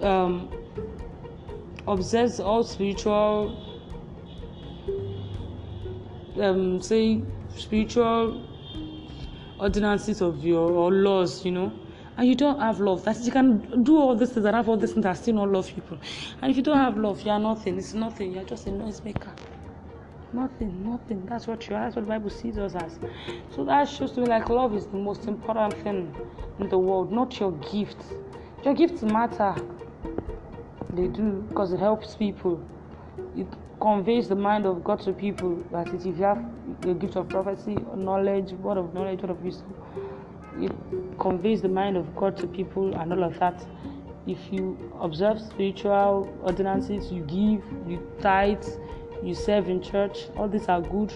um, 0.00 0.50
observes 1.86 2.38
all 2.38 2.62
spiritual, 2.62 3.80
um, 6.40 6.80
say 6.80 7.22
spiritual 7.56 8.49
ordinances 9.60 10.20
of 10.20 10.44
your 10.44 10.70
or 10.70 10.90
laws, 10.92 11.44
you 11.44 11.52
know, 11.52 11.72
and 12.16 12.28
you 12.28 12.34
don't 12.34 12.58
have 12.60 12.80
love, 12.80 13.04
that 13.04 13.18
you 13.20 13.32
can 13.32 13.82
do 13.82 13.96
all 13.96 14.16
these 14.16 14.30
things 14.30 14.44
and 14.44 14.54
have 14.56 14.68
all 14.68 14.76
these 14.76 14.92
things 14.92 15.06
and 15.06 15.16
still 15.16 15.34
not 15.34 15.50
love 15.50 15.72
people. 15.72 15.98
And 16.42 16.50
if 16.50 16.56
you 16.56 16.62
don't 16.62 16.78
have 16.78 16.96
love, 16.96 17.22
you 17.22 17.30
are 17.30 17.38
nothing. 17.38 17.78
It's 17.78 17.94
nothing. 17.94 18.34
You're 18.34 18.44
just 18.44 18.66
a 18.66 18.70
noisemaker. 18.70 19.32
Nothing, 20.32 20.84
nothing. 20.84 21.26
That's 21.26 21.46
what 21.46 21.68
you 21.68 21.74
are. 21.74 21.84
That's 21.84 21.96
what 21.96 22.04
the 22.04 22.08
Bible 22.08 22.30
sees 22.30 22.56
us 22.56 22.74
as. 22.74 22.98
So 23.54 23.64
that 23.64 23.88
shows 23.88 24.12
to 24.12 24.20
me 24.20 24.26
like 24.26 24.48
love 24.48 24.74
is 24.76 24.86
the 24.86 24.96
most 24.96 25.24
important 25.26 25.74
thing 25.82 26.14
in 26.58 26.68
the 26.68 26.78
world, 26.78 27.10
not 27.10 27.38
your 27.40 27.52
gifts. 27.52 28.12
Your 28.64 28.74
gifts 28.74 29.02
matter. 29.02 29.54
They 30.92 31.08
do 31.08 31.44
because 31.48 31.72
it 31.72 31.80
helps 31.80 32.14
people. 32.14 32.62
It 33.36 33.46
conveys 33.80 34.28
the 34.28 34.36
mind 34.36 34.66
of 34.66 34.84
God 34.84 35.00
to 35.00 35.12
people. 35.12 35.62
That 35.72 35.88
is, 35.88 36.06
if 36.06 36.18
you 36.18 36.24
have 36.24 36.44
the 36.82 36.94
gift 36.94 37.16
of 37.16 37.28
prophecy, 37.28 37.76
knowledge, 37.96 38.52
word 38.52 38.78
of 38.78 38.94
knowledge, 38.94 39.22
word 39.22 39.30
of 39.30 39.42
wisdom, 39.42 39.74
it 40.58 40.72
conveys 41.18 41.62
the 41.62 41.68
mind 41.68 41.96
of 41.96 42.14
God 42.14 42.36
to 42.38 42.46
people 42.46 42.94
and 42.94 43.12
all 43.12 43.24
of 43.24 43.38
that. 43.38 43.66
If 44.26 44.38
you 44.50 44.92
observe 45.00 45.40
spiritual 45.40 46.32
ordinances, 46.42 47.10
you 47.10 47.22
give, 47.22 47.64
you 47.88 48.06
tithe, 48.20 48.64
you 49.22 49.34
serve 49.34 49.68
in 49.68 49.82
church, 49.82 50.26
all 50.36 50.48
these 50.48 50.68
are 50.68 50.82
good. 50.82 51.12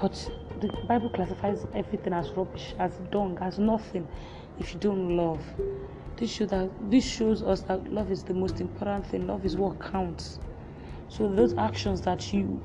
But 0.00 0.30
the 0.60 0.68
Bible 0.88 1.10
classifies 1.10 1.66
everything 1.74 2.12
as 2.12 2.30
rubbish, 2.30 2.74
as 2.78 2.92
dung, 3.10 3.38
as 3.40 3.58
nothing 3.58 4.08
if 4.58 4.72
you 4.72 4.80
don't 4.80 5.16
love. 5.16 5.40
This 6.16 6.30
shows 6.32 6.50
that 6.50 6.70
this 6.90 7.04
shows 7.04 7.42
us 7.42 7.60
that 7.62 7.92
love 7.92 8.10
is 8.10 8.24
the 8.24 8.34
most 8.34 8.60
important 8.60 9.06
thing. 9.06 9.26
Love 9.26 9.44
is 9.44 9.56
what 9.56 9.78
counts. 9.78 10.40
So 11.08 11.28
those 11.28 11.54
actions 11.54 12.00
that 12.02 12.32
you 12.32 12.60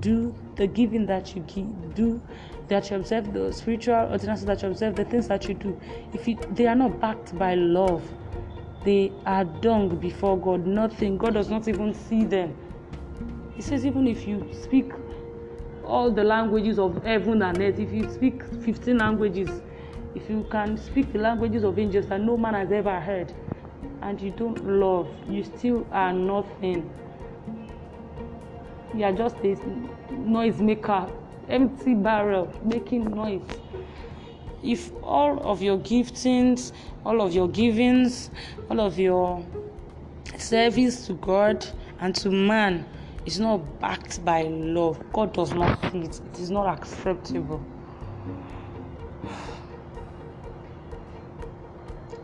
do, 0.00 0.34
the 0.56 0.66
giving 0.66 1.06
that 1.06 1.34
you 1.34 1.42
give, 1.42 1.94
do, 1.94 2.20
that 2.68 2.90
you 2.90 2.96
observe, 2.96 3.32
the 3.32 3.52
spiritual 3.52 3.94
ordinances 4.10 4.44
that 4.46 4.62
you 4.62 4.68
observe, 4.68 4.96
the 4.96 5.04
things 5.04 5.28
that 5.28 5.48
you 5.48 5.54
do, 5.54 5.80
if 6.12 6.26
you, 6.28 6.38
they 6.50 6.66
are 6.66 6.74
not 6.74 7.00
backed 7.00 7.36
by 7.38 7.54
love, 7.54 8.02
they 8.84 9.12
are 9.26 9.44
dung 9.44 9.96
before 9.96 10.38
God. 10.38 10.66
Nothing. 10.66 11.16
God 11.16 11.34
does 11.34 11.48
not 11.48 11.68
even 11.68 11.94
see 11.94 12.24
them. 12.24 12.56
He 13.54 13.62
says, 13.62 13.84
even 13.84 14.06
if 14.06 14.26
you 14.26 14.48
speak 14.62 14.92
all 15.84 16.10
the 16.10 16.22
languages 16.22 16.78
of 16.78 17.02
heaven 17.04 17.42
and 17.42 17.60
earth, 17.60 17.78
if 17.78 17.92
you 17.92 18.10
speak 18.12 18.44
15 18.44 18.98
languages, 18.98 19.62
if 20.14 20.28
you 20.28 20.46
can 20.50 20.76
speak 20.76 21.12
the 21.12 21.18
languages 21.18 21.64
of 21.64 21.78
angels 21.78 22.06
that 22.06 22.20
no 22.20 22.36
man 22.36 22.54
has 22.54 22.70
ever 22.70 23.00
heard, 23.00 23.32
and 24.02 24.20
you 24.20 24.30
don't 24.30 24.64
love, 24.64 25.08
you 25.28 25.42
still 25.44 25.86
are 25.92 26.12
nothing 26.12 26.88
you 28.94 29.04
are 29.04 29.12
just 29.12 29.36
a 29.36 29.56
noise 30.12 30.60
maker 30.60 31.06
empty 31.48 31.94
barrel 31.94 32.52
making 32.64 33.04
noise. 33.04 33.42
If 34.62 34.90
all 35.02 35.38
of 35.40 35.62
your 35.62 35.78
giftings 35.78 36.72
all 37.04 37.22
of 37.22 37.32
your 37.32 37.48
givings 37.48 38.30
all 38.70 38.80
of 38.80 38.98
your 38.98 39.44
service 40.36 41.06
to 41.06 41.14
god 41.14 41.66
and 42.00 42.14
to 42.16 42.30
man 42.30 42.84
is 43.24 43.38
not 43.38 43.58
backed 43.80 44.24
by 44.24 44.42
love 44.42 45.00
god 45.12 45.32
does 45.32 45.52
not 45.52 45.80
see 45.90 46.00
it. 46.00 46.20
It 46.32 46.40
is 46.40 46.50
not 46.50 46.66
acceptable 46.66 47.62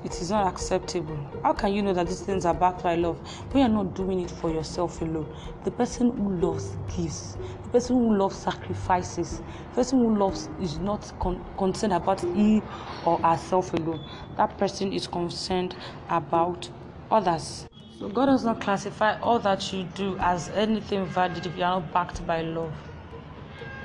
it 0.05 0.21
is 0.21 0.31
not 0.31 0.47
acceptable. 0.47 1.19
How 1.43 1.55
can 1.55 1.73
you 1.73 1.83
know 1.83 1.95
that 1.95 2.07
these 2.07 2.21
things 2.21 2.45
are 2.45 2.53
backed 2.55 2.83
by 2.83 2.95
love 2.95 3.19
when 3.53 3.61
you're 3.63 3.85
not 3.85 3.95
doing 3.95 4.21
it 4.21 4.31
for 4.31 4.51
yourself 4.53 5.01
alone? 5.01 5.35
The 5.65 5.71
person 5.71 6.15
who 6.17 6.37
loves 6.37 6.77
gives, 6.95 7.37
the 7.63 7.69
person 7.71 7.97
who 7.97 8.17
loves 8.17 8.37
sacrifices, 8.37 9.41
the 9.71 9.75
person 9.77 10.01
who 10.01 10.17
loves 10.17 10.51
is 10.61 10.79
not 10.79 11.11
con- 11.21 11.45
concerned 11.57 11.95
about 11.95 12.21
he 12.21 12.63
or 13.07 13.19
herself 13.21 13.73
alone. 13.73 14.05
That 14.37 14.59
person 14.59 14.93
is 14.93 15.07
concerned 15.07 15.75
about 16.11 16.69
others. 17.11 17.67
So 17.99 18.09
God 18.09 18.27
does 18.27 18.45
not 18.45 18.61
classify 18.61 19.19
all 19.21 19.39
that 19.39 19.73
you 19.73 19.85
do 19.95 20.19
as 20.19 20.51
anything 20.51 21.07
valid 21.07 21.47
if 21.47 21.57
you 21.57 21.63
are 21.63 21.81
not 21.81 21.93
backed 21.93 22.27
by 22.27 22.43
love. 22.43 22.75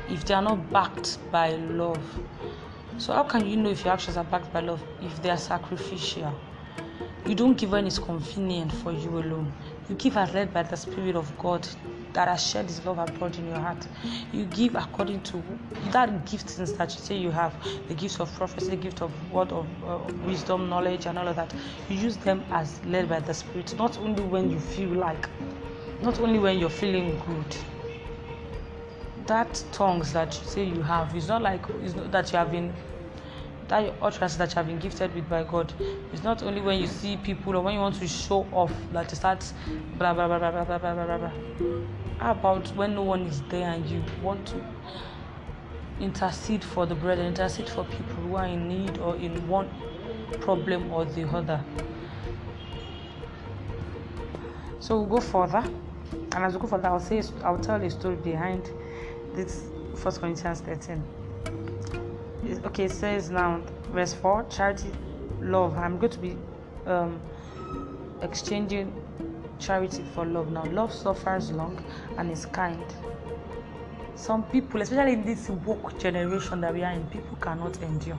If 0.09 0.25
they 0.25 0.33
are 0.33 0.41
not 0.41 0.69
backed 0.71 1.17
by 1.31 1.51
love. 1.55 2.03
So, 2.99 3.13
how 3.13 3.23
can 3.23 3.47
you 3.47 3.55
know 3.55 3.69
if 3.69 3.85
your 3.85 3.93
actions 3.93 4.17
are 4.17 4.25
backed 4.25 4.51
by 4.51 4.59
love 4.59 4.83
if 5.01 5.21
they 5.21 5.29
are 5.29 5.37
sacrificial? 5.37 6.37
You 7.25 7.33
don't 7.33 7.57
give 7.57 7.71
when 7.71 7.87
it's 7.87 7.97
convenient 7.97 8.73
for 8.73 8.91
you 8.91 9.09
alone. 9.19 9.53
You 9.87 9.95
give 9.95 10.17
as 10.17 10.33
led 10.33 10.53
by 10.53 10.63
the 10.63 10.75
Spirit 10.75 11.15
of 11.15 11.35
God 11.37 11.65
that 12.11 12.27
has 12.27 12.45
shed 12.45 12.65
His 12.65 12.85
love 12.85 12.97
abroad 12.97 13.37
in 13.37 13.47
your 13.47 13.57
heart. 13.57 13.87
You 14.33 14.43
give 14.47 14.75
according 14.75 15.21
to 15.23 15.41
that 15.91 16.25
giftings 16.25 16.75
that 16.75 16.93
you 16.93 16.99
say 16.99 17.15
you 17.15 17.31
have 17.31 17.55
the 17.87 17.93
gifts 17.93 18.19
of 18.19 18.33
prophecy, 18.33 18.71
the 18.71 18.75
gift 18.75 19.01
of 19.01 19.13
word 19.31 19.53
of 19.53 19.65
uh, 19.87 19.99
wisdom, 20.25 20.67
knowledge, 20.67 21.05
and 21.05 21.17
all 21.17 21.27
of 21.29 21.37
that. 21.37 21.53
You 21.87 21.95
use 21.95 22.17
them 22.17 22.43
as 22.51 22.83
led 22.83 23.07
by 23.07 23.21
the 23.21 23.33
Spirit, 23.33 23.77
not 23.77 23.97
only 23.97 24.23
when 24.23 24.51
you 24.51 24.59
feel 24.59 24.89
like, 24.89 25.29
not 26.01 26.19
only 26.19 26.37
when 26.37 26.59
you're 26.59 26.69
feeling 26.69 27.17
good 27.25 27.55
that 29.29 29.63
tongues 29.71 30.11
that 30.11 30.35
you 30.39 30.43
say 30.43 30.63
you 30.63 30.81
have 30.81 31.15
is 31.15 31.27
not 31.27 31.43
like 31.43 31.61
it's 31.83 31.93
not 31.93 32.11
that 32.11 32.31
you 32.33 32.39
have 32.39 32.49
been 32.49 32.73
that 33.69 33.93
utterance 34.01 34.35
that 34.35 34.49
you 34.49 34.55
have 34.55 34.67
been 34.67 34.79
gifted 34.79 35.13
with 35.15 35.29
by 35.29 35.43
God. 35.43 35.71
It's 36.11 36.23
not 36.23 36.43
only 36.43 36.61
when 36.61 36.79
you 36.79 36.87
see 36.87 37.17
people 37.17 37.55
or 37.55 37.61
when 37.61 37.75
you 37.75 37.79
want 37.79 37.95
to 37.95 38.07
show 38.07 38.45
off 38.51 38.73
that 38.91 39.09
you 39.09 39.15
start 39.15 39.51
blah 39.97 40.13
blah 40.13 40.27
blah 40.27 40.39
blah 40.39 40.51
blah 40.51 40.65
blah 40.65 40.77
blah 40.77 41.05
blah 41.05 41.17
blah. 41.17 41.31
How 42.17 42.31
about 42.31 42.67
when 42.75 42.95
no 42.95 43.03
one 43.03 43.21
is 43.21 43.41
there 43.49 43.69
and 43.69 43.85
you 43.85 44.03
want 44.21 44.45
to 44.47 44.61
intercede 45.99 46.63
for 46.63 46.85
the 46.85 46.95
brethren, 46.95 47.27
intercede 47.27 47.69
for 47.69 47.83
people 47.85 48.15
who 48.15 48.35
are 48.35 48.45
in 48.45 48.67
need 48.67 48.97
or 48.99 49.15
in 49.15 49.47
one 49.47 49.69
problem 50.41 50.91
or 50.91 51.05
the 51.05 51.27
other. 51.29 51.63
So 54.79 55.01
we'll 55.01 55.17
go 55.17 55.21
further, 55.21 55.63
and 56.31 56.43
as 56.43 56.53
we 56.53 56.59
go 56.59 56.67
further, 56.67 56.87
I'll 56.87 56.99
say 56.99 57.21
I'll 57.43 57.59
tell 57.59 57.81
a 57.81 57.89
story 57.89 58.15
behind 58.15 58.71
this 59.33 59.65
First 59.95 60.21
Corinthians 60.21 60.61
13. 60.61 61.03
Okay, 62.41 62.85
it 62.85 62.91
says 62.91 63.29
now, 63.29 63.61
verse 63.91 64.13
4 64.13 64.45
charity, 64.49 64.89
love. 65.41 65.77
I'm 65.77 65.97
going 65.99 66.11
to 66.11 66.19
be 66.19 66.37
um, 66.85 67.19
exchanging 68.21 68.93
charity 69.59 70.03
for 70.13 70.25
love. 70.25 70.49
Now, 70.49 70.63
love 70.65 70.93
suffers 70.93 71.51
long 71.51 71.83
and 72.17 72.31
is 72.31 72.45
kind. 72.45 72.83
Some 74.15 74.43
people, 74.43 74.81
especially 74.81 75.13
in 75.13 75.25
this 75.25 75.49
woke 75.49 75.97
generation 75.99 76.61
that 76.61 76.73
we 76.73 76.81
are 76.83 76.93
in, 76.93 77.05
people 77.07 77.37
cannot 77.41 77.81
endure. 77.81 78.17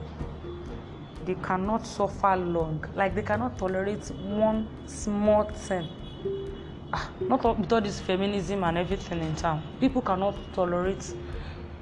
They 1.25 1.35
cannot 1.35 1.85
suffer 1.85 2.35
long. 2.35 2.85
Like 2.95 3.15
they 3.15 3.23
cannot 3.23 3.57
tolerate 3.57 4.07
one 4.23 4.67
small 4.85 5.45
thing. 5.45 5.87
Ah, 6.93 7.09
not 7.21 7.57
with 7.59 7.71
all 7.71 7.81
this 7.81 7.99
feminism 7.99 8.63
and 8.63 8.77
everything 8.77 9.19
in 9.19 9.35
town. 9.35 9.63
People 9.79 10.01
cannot 10.01 10.35
tolerate 10.53 11.13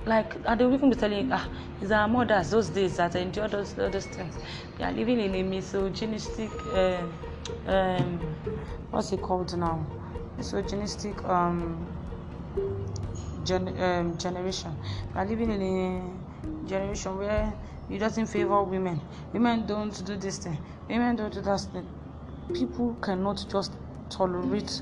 like 0.06 0.36
and 0.46 0.60
they 0.60 0.66
will 0.66 0.74
even 0.74 0.90
be 0.90 0.96
telling 0.96 1.32
ah 1.32 1.48
it's 1.82 1.92
our 1.92 2.08
mothers 2.08 2.50
those 2.52 2.70
days 2.70 2.98
that 2.98 3.16
endure 3.16 3.48
those 3.48 3.74
those 3.74 4.06
things. 4.08 4.38
They 4.78 4.84
are 4.86 4.92
living 4.92 5.20
in 5.20 5.36
a 5.36 5.44
misogynistic 5.44 6.50
um, 6.74 7.14
um, 7.68 8.20
what's 8.92 9.12
it 9.12 9.22
called 9.22 9.58
now? 9.58 9.86
Misogynistic 10.38 11.24
um, 11.26 11.86
gen, 13.44 13.68
um, 13.82 14.18
generation. 14.18 14.76
We 15.14 15.20
are 15.20 15.26
living 15.26 15.52
in 15.52 15.62
a 15.62 16.68
generation 16.70 17.18
where 17.18 17.54
it 17.90 17.98
doesn't 18.00 18.28
favor 18.28 18.64
women. 18.64 19.02
Women 19.34 19.66
don't 19.66 20.06
do 20.06 20.16
this 20.16 20.38
thing. 20.38 20.58
Women 20.88 21.16
don't 21.16 21.34
do 21.34 21.42
that 21.42 21.60
thing. 21.74 21.88
People 22.54 22.96
cannot 23.02 23.46
just 23.50 23.74
tolerate 24.10 24.82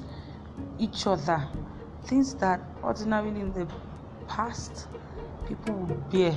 each 0.79 1.07
other. 1.07 1.47
Things 2.05 2.36
that 2.36 2.62
ordinarily 2.83 3.41
in 3.41 3.51
the 3.53 3.67
past 4.27 4.88
people. 5.47 5.73
Would 5.75 6.09
bear 6.09 6.35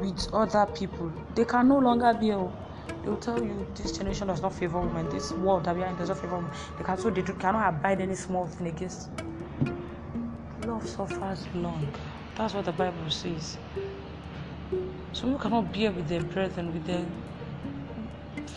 with 0.00 0.28
other 0.32 0.66
people. 0.72 1.12
They 1.34 1.44
can 1.44 1.68
no 1.68 1.78
longer 1.78 2.12
bear 2.14 2.34
oh. 2.34 2.52
they 3.02 3.08
will 3.10 3.16
tell 3.18 3.42
you 3.42 3.66
this 3.74 3.92
generation 3.92 4.28
does 4.28 4.40
not 4.42 4.54
favor 4.54 4.80
women. 4.80 5.08
This 5.10 5.32
world 5.32 5.64
that 5.64 5.76
we 5.76 5.82
are 5.82 5.86
in 5.88 5.96
does 5.96 6.08
not 6.08 6.18
favor 6.18 6.36
women. 6.36 6.50
They 6.78 6.84
can 6.84 6.98
so 6.98 7.10
they 7.10 7.22
do, 7.22 7.32
cannot 7.34 7.68
abide 7.74 8.00
any 8.00 8.14
small 8.14 8.46
thing 8.46 8.68
against. 8.68 9.10
Love 10.66 10.88
suffers 10.88 11.46
long. 11.54 11.86
That's 12.36 12.54
what 12.54 12.64
the 12.64 12.72
bible 12.72 13.10
says. 13.10 13.58
So 15.12 15.28
you 15.28 15.38
cannot 15.38 15.72
bear 15.72 15.92
with 15.92 16.08
their 16.08 16.22
brethren 16.22 16.72
with 16.72 16.86
their 16.86 17.04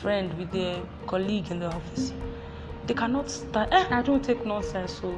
friend 0.02 0.34
with 0.38 0.52
their 0.52 0.82
colleague 1.08 1.50
in 1.52 1.60
the 1.60 1.68
office. 1.68 2.14
They 2.88 2.94
cannot 2.94 3.30
stand 3.32 3.74
eh 3.74 3.88
i 3.92 4.02
don't 4.02 4.24
take 4.24 4.46
nonsense 4.46 5.00
so 5.00 5.18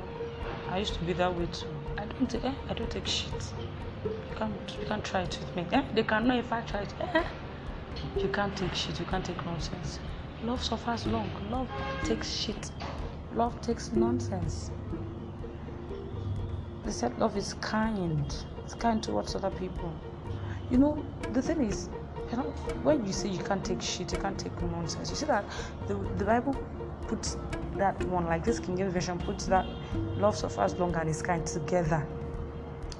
i 0.69 0.77
used 0.77 0.93
to 0.93 1.03
be 1.03 1.13
that 1.13 1.33
way 1.35 1.47
too 1.51 1.74
I 2.15 2.17
don't 2.17 2.29
take, 2.29 2.45
eh, 2.45 2.53
I 2.69 2.73
don't 2.73 2.89
take 2.89 3.07
shit. 3.07 3.53
You 4.05 4.35
can't, 4.37 4.77
you 4.79 4.85
can't 4.85 5.03
try 5.03 5.23
it 5.23 5.37
with 5.37 5.53
me. 5.53 5.65
Eh? 5.73 5.83
They 5.93 6.03
cannot 6.03 6.37
if 6.37 6.53
I 6.53 6.61
try 6.61 6.79
it. 6.81 6.93
Eh? 7.01 7.23
You 8.17 8.29
can't 8.29 8.55
take 8.55 8.73
shit. 8.73 8.97
You 8.99 9.05
can't 9.05 9.25
take 9.25 9.45
nonsense. 9.45 9.99
Love 10.41 10.63
suffers 10.63 11.05
long. 11.07 11.29
Love 11.51 11.67
takes 12.05 12.31
shit. 12.31 12.71
Love 13.33 13.59
takes 13.59 13.91
nonsense. 13.91 14.71
They 16.85 16.91
said 16.91 17.19
love 17.19 17.35
is 17.35 17.55
kind. 17.55 18.33
It's 18.63 18.75
kind 18.75 19.03
towards 19.03 19.35
other 19.35 19.49
people. 19.49 19.91
You 20.71 20.77
know, 20.77 21.05
the 21.33 21.41
thing 21.41 21.65
is, 21.65 21.89
you 22.31 22.37
know, 22.37 22.43
when 22.83 23.05
you 23.05 23.11
say 23.11 23.27
you 23.27 23.43
can't 23.43 23.63
take 23.65 23.81
shit, 23.81 24.13
you 24.13 24.19
can't 24.19 24.39
take 24.39 24.59
nonsense. 24.61 25.09
You 25.09 25.17
see 25.17 25.25
that 25.25 25.43
the, 25.87 25.95
the 26.17 26.23
Bible 26.23 26.55
puts 27.07 27.35
that 27.77 28.01
one, 28.05 28.25
like 28.25 28.43
this 28.43 28.59
King 28.59 28.77
James 28.77 28.93
Version 28.93 29.19
puts 29.19 29.45
that 29.47 29.65
love 30.17 30.35
suffers 30.35 30.73
long 30.75 30.95
and 30.95 31.09
is 31.09 31.21
kind 31.21 31.45
together. 31.45 32.05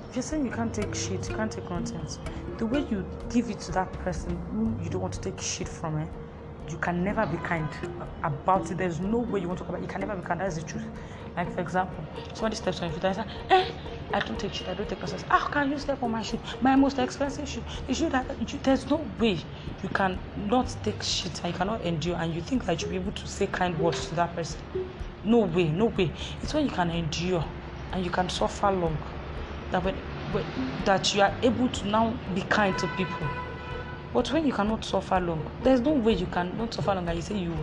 If 0.09 0.15
you're 0.15 0.23
saying 0.23 0.45
you 0.45 0.51
can't 0.51 0.73
take 0.73 0.93
shit, 0.95 1.29
you 1.29 1.35
can't 1.35 1.51
take 1.51 1.69
nonsense, 1.69 2.19
the 2.57 2.65
way 2.65 2.85
you 2.89 3.05
give 3.29 3.49
it 3.49 3.59
to 3.61 3.71
that 3.73 3.91
person 3.93 4.37
who 4.51 4.83
you 4.83 4.89
don't 4.89 5.01
want 5.01 5.13
to 5.13 5.21
take 5.21 5.39
shit 5.41 5.67
from, 5.67 5.97
eh, 5.99 6.05
you 6.69 6.77
can 6.77 7.03
never 7.03 7.25
be 7.25 7.37
kind 7.37 7.67
about 8.23 8.71
it. 8.71 8.77
There's 8.77 8.99
no 8.99 9.19
way 9.19 9.41
you 9.41 9.47
want 9.47 9.59
to 9.59 9.65
talk 9.65 9.69
about 9.69 9.79
it. 9.79 9.83
You 9.83 9.89
can 9.89 10.01
never 10.01 10.15
be 10.15 10.25
kind. 10.25 10.39
That's 10.39 10.55
the 10.55 10.63
truth. 10.63 10.85
Like, 11.35 11.53
for 11.53 11.61
example, 11.61 12.05
somebody 12.33 12.55
steps 12.55 12.81
on 12.81 12.87
your 12.89 12.93
foot 12.93 13.03
and 13.05 13.15
says, 13.15 13.25
eh, 13.49 13.65
I 14.13 14.19
don't 14.19 14.39
take 14.39 14.53
shit, 14.53 14.69
I 14.69 14.73
don't 14.73 14.87
take 14.87 14.99
nonsense. 14.99 15.25
How 15.29 15.47
can 15.47 15.69
you 15.69 15.77
step 15.77 16.01
on 16.01 16.11
my 16.11 16.21
shoe? 16.21 16.39
My 16.61 16.75
most 16.75 16.97
expensive 16.99 17.47
shoe. 17.47 17.63
Is 17.87 17.99
you 17.99 18.09
have, 18.09 18.35
you, 18.39 18.59
there's 18.59 18.89
no 18.89 19.09
way 19.19 19.43
you 19.83 19.89
can 19.89 20.19
not 20.37 20.73
take 20.83 21.03
shit 21.03 21.43
and 21.43 21.53
you 21.53 21.57
cannot 21.57 21.81
endure 21.81 22.15
and 22.15 22.33
you 22.33 22.41
think 22.41 22.65
that 22.65 22.81
you'll 22.81 22.91
be 22.91 22.95
able 22.95 23.11
to 23.11 23.27
say 23.27 23.47
kind 23.47 23.77
words 23.77 24.07
to 24.07 24.15
that 24.15 24.33
person. 24.35 24.61
No 25.23 25.39
way, 25.39 25.69
no 25.69 25.87
way. 25.87 26.13
It's 26.41 26.53
when 26.53 26.65
you 26.65 26.71
can 26.71 26.89
endure 26.91 27.45
and 27.91 28.05
you 28.05 28.11
can 28.11 28.29
suffer 28.29 28.71
long 28.71 28.97
that 29.71 29.83
when, 29.83 29.95
when 30.31 30.45
that 30.85 31.13
you 31.13 31.21
are 31.21 31.35
able 31.41 31.67
to 31.67 31.87
now 31.87 32.17
be 32.33 32.41
kind 32.43 32.77
to 32.77 32.87
people. 32.95 33.27
But 34.15 34.31
when 34.31 34.47
you 34.47 34.53
cannot 34.53 34.85
suffer 34.85 35.19
long, 35.19 35.45
there's 35.61 35.81
no 35.81 35.91
way 35.91 36.13
you 36.13 36.25
can 36.27 36.57
not 36.57 36.73
suffer 36.73 36.95
long 36.95 37.05
and 37.09 37.17
you 37.17 37.21
say 37.21 37.37
you 37.37 37.53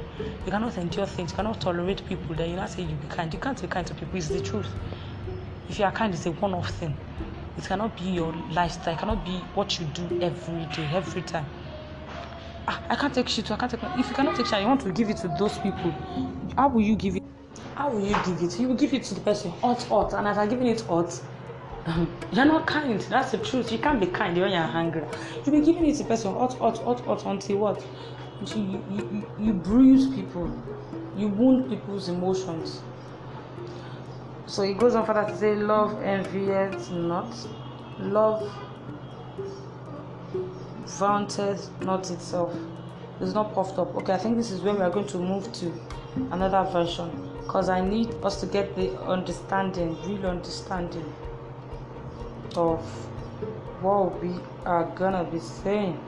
you 0.44 0.52
cannot 0.52 0.76
endure 0.76 1.06
things, 1.06 1.30
you 1.30 1.36
cannot 1.36 1.58
tolerate 1.62 2.06
people, 2.06 2.34
then 2.34 2.50
you 2.50 2.56
not 2.56 2.68
say 2.68 2.82
you 2.82 2.94
be 2.94 3.06
kind. 3.08 3.32
You 3.32 3.40
can't 3.40 3.58
be 3.58 3.66
kind 3.66 3.86
to 3.86 3.94
people, 3.94 4.18
it's 4.18 4.28
the 4.28 4.42
truth. 4.42 4.68
If 5.70 5.78
you 5.78 5.86
are 5.86 5.92
kind, 5.92 6.12
it's 6.12 6.26
a 6.26 6.30
one-off 6.32 6.68
thing. 6.68 6.94
It 7.56 7.64
cannot 7.64 7.96
be 7.96 8.04
your 8.04 8.34
lifestyle, 8.50 8.92
it 8.92 9.00
cannot 9.00 9.24
be 9.24 9.38
what 9.54 9.80
you 9.80 9.86
do 9.94 10.20
every 10.20 10.66
day, 10.66 10.86
every 10.92 11.22
time. 11.22 11.46
Ah, 12.68 12.82
I 12.90 12.96
can't 12.96 13.14
take 13.14 13.30
shit, 13.30 13.50
I 13.50 13.56
can't 13.56 13.70
take 13.70 13.82
if 13.98 14.10
you 14.10 14.14
cannot 14.14 14.36
take 14.36 14.44
shit, 14.44 14.60
you 14.60 14.66
want 14.66 14.82
to 14.82 14.92
give 14.92 15.08
it 15.08 15.16
to 15.18 15.28
those 15.28 15.56
people. 15.56 15.90
How 16.58 16.68
will 16.68 16.82
you 16.82 16.96
give 16.96 17.16
it? 17.16 17.22
How 17.74 17.90
will 17.90 18.06
you 18.06 18.14
give 18.26 18.42
it? 18.42 18.60
You 18.60 18.68
will 18.68 18.76
give 18.76 18.92
it 18.92 19.04
to 19.04 19.14
the 19.14 19.22
person 19.22 19.52
hot, 19.52 19.84
hot, 19.84 20.12
and 20.12 20.28
as 20.28 20.36
I'm 20.36 20.50
giving 20.50 20.66
it 20.66 20.82
hot, 20.82 21.18
you're 22.32 22.44
not 22.44 22.66
kind. 22.66 23.00
That's 23.00 23.32
the 23.32 23.38
truth. 23.38 23.72
You 23.72 23.78
can't 23.78 23.98
be 23.98 24.06
kind 24.06 24.38
when 24.38 24.52
you're 24.52 24.60
hungry. 24.62 25.04
You'll 25.44 25.58
be 25.58 25.64
giving 25.64 25.86
it 25.86 25.96
to 25.96 26.04
person 26.04 26.32
hot, 26.32 26.56
hot, 26.58 26.78
hot, 26.78 27.00
hot 27.00 27.26
until 27.26 27.58
what? 27.58 27.84
Until 28.38 28.62
you, 28.62 28.84
you, 28.90 28.96
you, 28.98 29.46
you 29.46 29.52
bruise 29.52 30.06
people, 30.14 30.52
you 31.16 31.28
wound 31.28 31.68
people's 31.68 32.08
emotions. 32.08 32.82
So 34.46 34.62
he 34.62 34.74
goes 34.74 34.94
on 34.94 35.06
further 35.06 35.24
to 35.24 35.36
say, 35.36 35.54
Love 35.54 36.00
envieth 36.02 36.90
not, 36.92 37.34
love 37.98 38.52
vaunteth 40.84 41.68
not 41.80 42.10
itself. 42.10 42.54
It's 43.20 43.34
not 43.34 43.54
puffed 43.54 43.78
up. 43.78 43.94
Okay, 43.96 44.12
I 44.12 44.18
think 44.18 44.36
this 44.36 44.50
is 44.50 44.60
where 44.60 44.74
we 44.74 44.82
are 44.82 44.90
going 44.90 45.06
to 45.08 45.18
move 45.18 45.52
to 45.54 45.72
another 46.30 46.68
version 46.70 47.10
because 47.40 47.68
I 47.68 47.80
need 47.80 48.14
us 48.22 48.40
to 48.40 48.46
get 48.46 48.74
the 48.76 48.96
understanding, 49.02 49.96
real 50.06 50.26
understanding 50.26 51.12
of 52.56 52.80
what 53.82 54.22
we 54.22 54.34
are 54.64 54.84
gonna 54.94 55.24
be 55.24 55.38
saying. 55.38 55.98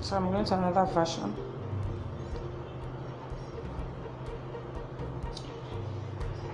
So 0.00 0.16
I'm 0.16 0.30
going 0.30 0.44
to 0.44 0.54
another 0.54 0.84
version. 0.92 1.34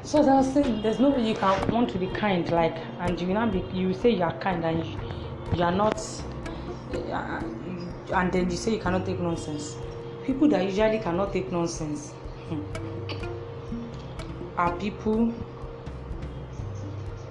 So 0.03 0.23
that's. 0.23 0.49
There's 0.55 0.99
no 1.01 1.11
way 1.11 1.29
you 1.29 1.35
can 1.35 1.71
want 1.71 1.91
to 1.91 1.99
be 1.99 2.07
kind, 2.07 2.51
like, 2.51 2.77
and 3.01 3.21
you 3.21 3.27
not 3.35 3.53
be. 3.53 3.63
You 3.73 3.93
say 3.93 4.11
you 4.11 4.23
are 4.23 4.39
kind, 4.39 4.65
and 4.65 4.85
you, 4.85 4.99
you 5.55 5.63
are 5.63 5.73
not, 5.73 6.01
and 6.95 8.33
then 8.33 8.51
you 8.51 8.57
say 8.57 8.73
you 8.73 8.79
cannot 8.79 9.05
take 9.05 9.21
nonsense. 9.21 9.77
People 10.29 10.47
that 10.49 10.63
usually 10.63 10.99
cannot 10.99 11.33
take 11.33 11.51
nonsense 11.51 12.11
hmm, 12.51 12.61
are 14.59 14.77
people 14.77 15.33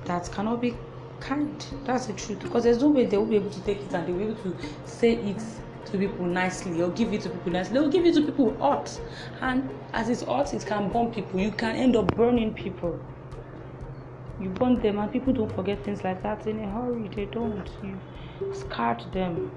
that 0.05 0.27
cannot 0.31 0.60
be 0.62 0.73
kind. 1.19 1.63
That's 1.83 2.07
the 2.07 2.13
truth. 2.13 2.39
Because 2.39 2.63
there's 2.63 2.81
no 2.81 2.89
way 2.89 3.05
they 3.05 3.17
will 3.17 3.27
be 3.27 3.36
able 3.36 3.51
to 3.51 3.62
take 3.62 3.77
it 3.77 3.93
and 3.93 4.07
they 4.07 4.12
will 4.12 4.33
be 4.33 4.41
able 4.41 4.41
to 4.41 4.67
say 4.86 5.13
it 5.13 5.39
to 5.86 5.97
people 5.99 6.25
nicely 6.25 6.81
or 6.81 6.89
give 6.89 7.13
it 7.13 7.21
to 7.21 7.29
people 7.29 7.51
nicely. 7.51 7.75
They 7.75 7.79
will 7.81 7.91
give 7.91 8.03
it 8.07 8.15
to 8.15 8.23
people 8.23 8.57
hot. 8.57 8.99
And 9.41 9.69
as 9.93 10.10
it's 10.10 10.23
hot, 10.23 10.51
it 10.55 10.65
can 10.65 10.89
burn 10.89 11.13
people. 11.13 11.39
You 11.39 11.51
can 11.51 11.75
end 11.75 11.95
up 11.95 12.15
burning 12.15 12.55
people. 12.55 12.99
You 14.41 14.49
burn 14.49 14.81
them, 14.81 14.97
and 14.97 15.12
people 15.12 15.33
don't 15.33 15.53
forget 15.53 15.83
things 15.83 16.03
like 16.03 16.23
that 16.23 16.47
in 16.47 16.63
a 16.63 16.71
hurry. 16.71 17.10
They 17.10 17.25
don't. 17.25 17.69
You 17.83 17.99
scarred 18.55 19.03
them. 19.13 19.51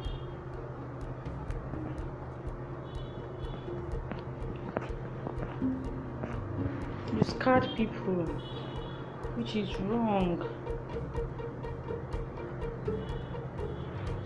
You 7.40 7.44
scarred 7.44 7.74
people, 7.74 8.24
which 9.34 9.56
is 9.56 9.74
wrong. 9.80 10.46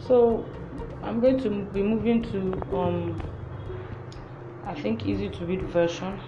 So 0.00 0.44
I'm 1.00 1.20
going 1.20 1.38
to 1.42 1.50
be 1.72 1.80
moving 1.80 2.24
to 2.32 2.76
um 2.76 3.22
I 4.66 4.74
think 4.74 5.06
easy 5.06 5.28
to 5.28 5.44
read 5.46 5.62
version. 5.62 6.18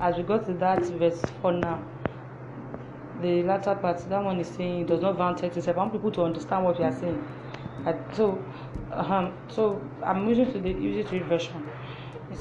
As 0.00 0.16
we 0.16 0.24
go 0.24 0.38
to 0.38 0.54
that 0.54 0.84
verse 0.98 1.22
for 1.40 1.52
now, 1.52 1.84
the 3.22 3.44
latter 3.44 3.76
part, 3.76 3.98
that 4.10 4.24
one 4.24 4.40
is 4.40 4.48
saying 4.48 4.86
does 4.86 5.00
not 5.00 5.14
vaunt 5.16 5.44
itself. 5.44 5.68
I 5.68 5.72
want 5.72 5.92
people 5.92 6.10
to 6.10 6.22
understand 6.24 6.64
what 6.64 6.80
we 6.80 6.84
are 6.84 6.98
saying. 6.98 7.24
so, 8.12 8.44
um, 8.90 9.32
so 9.48 9.80
I'm 10.02 10.28
using 10.28 10.52
to 10.52 10.58
the 10.58 10.70
easy 10.70 11.04
to 11.04 11.10
read 11.10 11.26
version. 11.26 11.67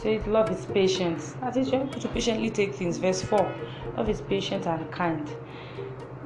Says, 0.01 0.25
"Love 0.27 0.51
is 0.51 0.65
patient." 0.67 1.19
That 1.41 1.57
is, 1.57 1.71
you 1.71 1.79
have 1.79 1.99
to 1.99 2.07
patiently 2.09 2.49
take 2.51 2.75
things. 2.75 2.97
Verse 2.97 3.23
four, 3.23 3.51
love 3.97 4.09
is 4.09 4.21
patient 4.21 4.67
and 4.67 4.91
kind. 4.91 5.27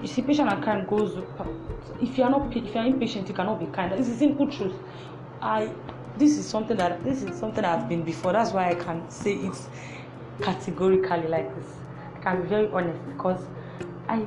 You 0.01 0.07
see, 0.07 0.21
patient 0.21 0.49
and 0.49 0.63
kind 0.63 0.87
goes. 0.87 1.17
If 2.01 2.17
you 2.17 2.23
are 2.25 2.29
not, 2.29 2.55
if 2.55 2.75
you 2.75 2.81
are 2.81 2.85
impatient, 2.85 3.27
you 3.29 3.33
cannot 3.33 3.59
be 3.59 3.67
kind. 3.67 3.91
This 3.93 4.09
is 4.09 4.17
simple 4.17 4.47
truth. 4.47 4.75
I, 5.41 5.71
this 6.17 6.37
is 6.37 6.45
something 6.47 6.75
that 6.77 7.03
this 7.03 7.23
is 7.23 7.39
something 7.39 7.63
I've 7.63 7.87
been 7.87 8.03
before. 8.03 8.33
That's 8.33 8.51
why 8.51 8.71
I 8.71 8.75
can 8.75 9.09
say 9.09 9.35
it 9.35 9.57
categorically 10.41 11.27
like 11.27 11.55
this. 11.55 11.67
I 12.15 12.19
can 12.19 12.41
be 12.41 12.47
very 12.47 12.67
honest 12.69 12.99
because 13.07 13.41
I 14.09 14.25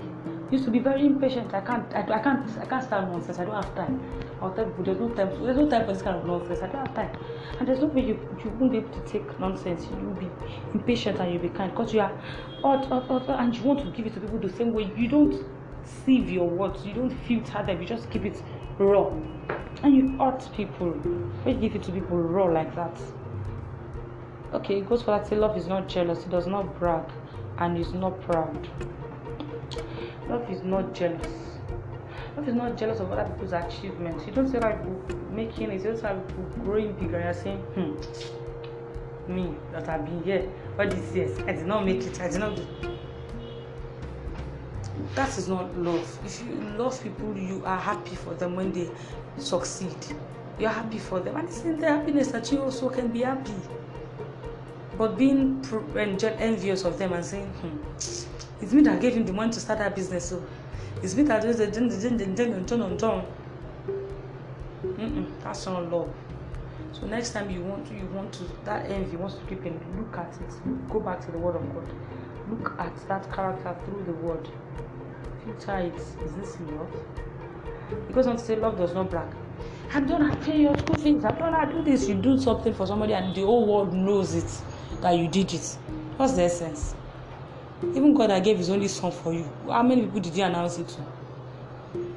used 0.51 0.65
to 0.65 0.71
be 0.71 0.79
very 0.79 1.07
impatient. 1.07 1.55
I 1.55 1.61
can't, 1.61 1.93
I, 1.95 2.01
I 2.01 2.19
can't, 2.19 2.59
I 2.59 2.67
can't 2.67 2.85
stand 2.85 3.13
nonsense. 3.13 3.39
I 3.39 3.45
don't 3.45 3.55
have 3.55 3.75
time. 3.75 4.01
I'll 4.41 4.53
tell 4.53 4.67
people 4.67 4.85
there's 4.85 4.99
no 4.99 5.09
time. 5.11 5.29
There's 5.43 5.57
no 5.57 5.69
time 5.69 5.87
for 5.87 5.93
this 5.93 6.03
kind 6.03 6.17
of 6.17 6.27
nonsense. 6.27 6.61
I 6.63 6.67
don't 6.67 6.87
have 6.87 6.95
time. 6.95 7.17
And 7.59 7.69
there's 7.69 7.81
no 7.81 7.87
way 7.87 8.03
you 8.03 8.15
you 8.45 8.51
won't 8.59 8.73
be 8.73 8.79
able 8.79 8.91
to 8.91 9.01
take 9.11 9.39
nonsense. 9.41 9.87
You'll 9.91 10.15
be 10.15 10.29
impatient 10.73 11.21
and 11.21 11.33
you'll 11.33 11.43
be 11.43 11.49
kind 11.49 11.71
because 11.71 11.95
you 11.95 12.01
are 12.01 12.13
hot, 12.63 12.87
hot, 12.87 13.07
hot, 13.07 13.29
and 13.29 13.55
you 13.55 13.63
want 13.63 13.81
to 13.81 13.91
give 13.91 14.07
it 14.07 14.15
to 14.15 14.21
people 14.21 14.39
the 14.39 14.51
same 14.53 14.73
way. 14.73 14.91
You 14.97 15.09
don't 15.09 15.45
sieve 15.85 16.31
your 16.31 16.49
words. 16.49 16.85
You 16.85 16.95
don't 16.95 17.17
filter 17.27 17.63
them. 17.63 17.81
You 17.81 17.87
just 17.87 18.11
keep 18.11 18.25
it 18.25 18.43
raw. 18.79 19.11
And 19.83 19.95
you 19.95 20.17
hurt 20.19 20.49
people 20.55 20.91
when 20.91 21.63
you 21.63 21.69
give 21.69 21.81
it 21.81 21.85
to 21.85 21.93
people 21.93 22.19
raw 22.19 22.45
like 22.45 22.75
that. 22.75 22.97
Okay, 24.53 24.79
it 24.79 24.89
goes 24.89 25.03
for 25.03 25.11
that. 25.11 25.27
Say 25.27 25.37
love 25.37 25.57
is 25.57 25.67
not 25.67 25.89
jealous. 25.89 26.25
It 26.25 26.31
does 26.31 26.47
not 26.47 26.79
brag, 26.79 27.05
and 27.59 27.77
is 27.77 27.93
not 27.93 28.21
proud. 28.21 28.69
Love 30.29 30.51
is 30.51 30.63
not 30.63 30.95
jealous. 30.95 31.27
Love 32.37 32.49
is 32.49 32.55
not 32.55 32.77
jealous 32.77 33.01
of 33.01 33.13
other 33.13 33.29
people's 33.31 33.53
achievements. 33.53 34.27
You 34.27 34.33
don't 34.33 34.49
say 34.49 34.59
like 34.59 34.79
making 35.31 35.71
it. 35.71 35.83
You 35.83 35.93
don't 35.93 35.99
say 35.99 36.17
people 36.29 36.65
growing 36.65 36.93
bigger. 36.95 37.21
You're 37.21 37.35
saying, 37.35 37.59
hmm, 37.59 39.35
me 39.35 39.55
that 39.73 39.89
I've 39.89 40.05
been 40.05 40.23
here 40.23 40.51
all 40.79 40.89
these 40.89 41.15
years, 41.15 41.39
I 41.41 41.53
did 41.53 41.67
not 41.67 41.85
make 41.85 42.03
it. 42.03 42.21
I 42.21 42.29
did 42.29 42.41
not 42.41 42.57
do. 42.57 42.67
That 45.15 45.37
is 45.37 45.49
not 45.49 45.77
love. 45.77 46.19
If 46.25 46.43
you 46.47 46.55
love 46.77 47.01
people, 47.03 47.37
you 47.37 47.63
are 47.65 47.79
happy 47.79 48.17
for 48.17 48.35
them 48.35 48.57
when 48.57 48.73
they 48.73 48.89
succeed. 49.39 49.97
You 50.59 50.67
are 50.67 50.73
happy 50.73 50.99
for 50.99 51.21
them, 51.21 51.37
and 51.37 51.49
it's 51.49 51.63
in 51.63 51.81
their 51.81 51.97
happiness 51.99 52.29
that 52.29 52.51
you 52.51 52.63
also 52.63 52.89
can 52.89 53.09
be 53.09 53.23
happy. 53.23 53.55
But 54.97 55.19
being 55.19 55.65
envious 56.39 56.85
of 56.85 56.99
them 56.99 57.13
and 57.13 57.25
saying, 57.25 57.47
hmm, 57.47 58.34
it's 58.65 58.73
me 58.73 58.81
that 58.81 58.99
gave 58.99 59.15
him 59.15 59.27
the 59.27 59.33
money 59.33 59.53
to 59.53 59.61
start 59.61 59.79
that 59.79 59.95
business. 59.95 60.31
So 60.31 60.43
it's 61.03 61.15
me 61.15 61.23
that 61.25 61.43
does 61.43 61.59
the 61.59 61.67
ding 61.67 61.91
ding 61.91 62.17
ding 62.17 62.35
ding 62.35 62.55
and 62.55 62.67
turn 62.67 62.81
on 62.81 62.97
turn. 62.97 63.23
That's 65.43 65.67
not 65.67 65.93
love. 65.93 66.11
So 66.93 67.07
next 67.07 67.35
time 67.35 67.51
you 67.51 67.61
want 67.61 67.87
to, 67.89 67.95
you 67.95 68.07
want 68.07 68.33
to 68.33 68.45
that 68.65 68.91
envy 68.91 69.19
wants 69.19 69.35
to 69.35 69.43
creep 69.43 69.67
in, 69.67 69.79
look 69.99 70.17
at 70.17 70.33
it. 70.41 70.89
Go 70.91 70.99
back 70.99 71.21
to 71.27 71.31
the 71.31 71.37
word 71.39 71.57
of 71.57 71.75
God. 71.75 71.87
Look 72.49 72.75
at 72.79 73.09
that 73.09 73.31
character 73.31 73.77
through 73.85 74.05
the 74.05 74.13
word. 74.13 74.49
Filter 75.45 75.79
it. 75.81 75.97
Is 75.97 76.35
this 76.35 76.59
love? 76.61 76.91
Because 78.09 78.27
want 78.27 78.39
to 78.39 78.45
say 78.47 78.57
love 78.57 78.79
does 78.79 78.95
not 78.95 79.11
brag. 79.11 79.29
I'm 79.93 80.07
gonna 80.07 80.35
pay 80.37 80.63
your 80.63 80.79
school 80.79 80.97
fees. 80.97 81.23
I'm 81.23 81.39
gonna 81.39 81.71
do 81.71 81.83
this. 81.83 82.09
You 82.09 82.15
do 82.15 82.39
something 82.39 82.73
for 82.73 82.87
somebody, 82.87 83.13
and 83.13 83.35
the 83.35 83.43
whole 83.43 83.67
world 83.67 83.93
knows 83.93 84.35
it 84.35 84.63
that 85.03 85.19
you 85.19 85.29
did 85.29 85.53
it. 85.53 85.77
What's 86.17 86.33
the 86.33 86.45
essence? 86.45 86.95
Even 87.83 88.15
God 88.15 88.31
that 88.31 88.45
gave 88.45 88.59
His 88.59 88.71
only 88.71 88.89
Son 88.89 89.11
for 89.11 89.33
you, 89.33 89.49
how 89.69 89.83
many 89.83 90.03
people 90.03 90.21
did 90.21 90.35
He 90.35 90.41
announce 90.41 90.79
it 90.79 90.89
to? 90.89 91.01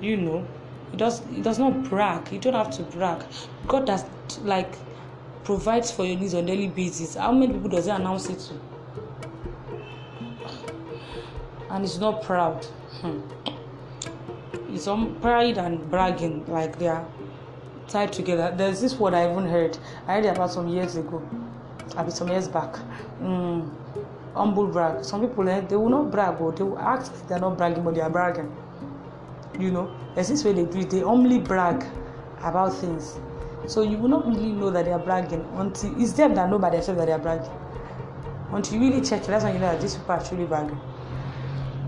You 0.02 0.18
know, 0.18 0.48
it 0.94 0.98
does. 0.98 1.22
It 1.32 1.44
does 1.44 1.60
not 1.60 1.84
brag. 1.90 2.32
You 2.32 2.40
don't 2.40 2.54
have 2.54 2.72
to 2.78 2.84
brag. 2.84 3.24
God 3.68 3.86
does 3.86 4.06
like 4.44 4.74
provides 5.44 5.92
for 5.92 6.06
your 6.06 6.18
needs 6.18 6.34
on 6.34 6.46
daily 6.46 6.68
basis. 6.68 7.16
How 7.16 7.32
many 7.32 7.54
people 7.54 7.70
does 7.70 7.86
He 7.86 7.92
announce 7.92 8.30
it 8.30 8.40
to? 8.40 8.54
And 11.70 11.84
it's 11.84 11.98
not 11.98 12.24
proud. 12.24 12.64
Hmm. 13.02 13.22
It's 14.70 14.88
on 14.88 15.16
pride 15.22 15.58
and 15.58 15.90
bragging 15.90 16.46
like 16.48 16.78
they 16.80 16.88
are 16.88 17.06
tied 17.88 18.14
together. 18.14 18.54
There's 18.56 18.82
this 18.82 18.96
word 18.96 19.14
I 19.14 19.30
even 19.32 19.46
heard. 19.46 19.78
I 20.08 20.16
heard 20.16 20.26
it 20.26 20.36
about 20.36 20.52
some 20.52 20.68
years 20.68 20.96
ago. 20.96 21.22
I 21.96 22.04
mean 22.04 22.12
some 22.12 22.28
years 22.28 22.48
back. 22.48 22.76
Mm, 23.22 23.70
humble 24.38 24.68
brag. 24.68 25.04
Some 25.04 25.28
people 25.28 25.48
eh, 25.50 25.62
they 25.62 25.76
will 25.76 25.90
not 25.90 26.12
brag, 26.12 26.40
but 26.40 26.56
they 26.56 26.64
will 26.64 26.80
act 26.80 27.12
they're 27.28 27.40
not 27.40 27.58
bragging, 27.58 27.84
but 27.84 27.96
they 27.96 28.02
are 28.02 28.10
bragging. 28.10 28.56
You 29.60 29.72
know, 29.72 29.96
there's 30.16 30.28
this 30.30 30.44
way 30.44 30.54
they 30.54 30.66
do 30.66 30.80
it. 30.80 30.90
They 30.90 31.04
only 31.04 31.40
brag 31.40 31.86
about 32.42 32.74
things. 32.76 33.20
So 33.66 33.82
you 33.82 33.98
will 33.98 34.10
not 34.10 34.28
really 34.28 34.52
know 34.52 34.70
that 34.70 34.86
they 34.86 34.94
are 34.94 35.00
bragging 35.00 35.46
until 35.56 36.02
it's 36.02 36.14
them 36.14 36.36
that 36.36 36.50
know 36.50 36.60
by 36.60 36.70
themselves 36.70 37.00
that 37.00 37.06
they 37.08 37.12
are 37.12 37.20
bragging. 37.20 37.52
Until 38.52 38.76
you 38.80 38.90
really 38.90 39.02
check 39.06 39.24
it, 39.24 39.28
that's 39.28 39.44
when 39.44 39.54
you 39.56 39.60
know 39.60 39.72
that 39.72 39.82
these 39.82 39.96
people 39.96 40.16
are 40.16 40.24
truly 40.24 40.46
bragging. 40.46 40.80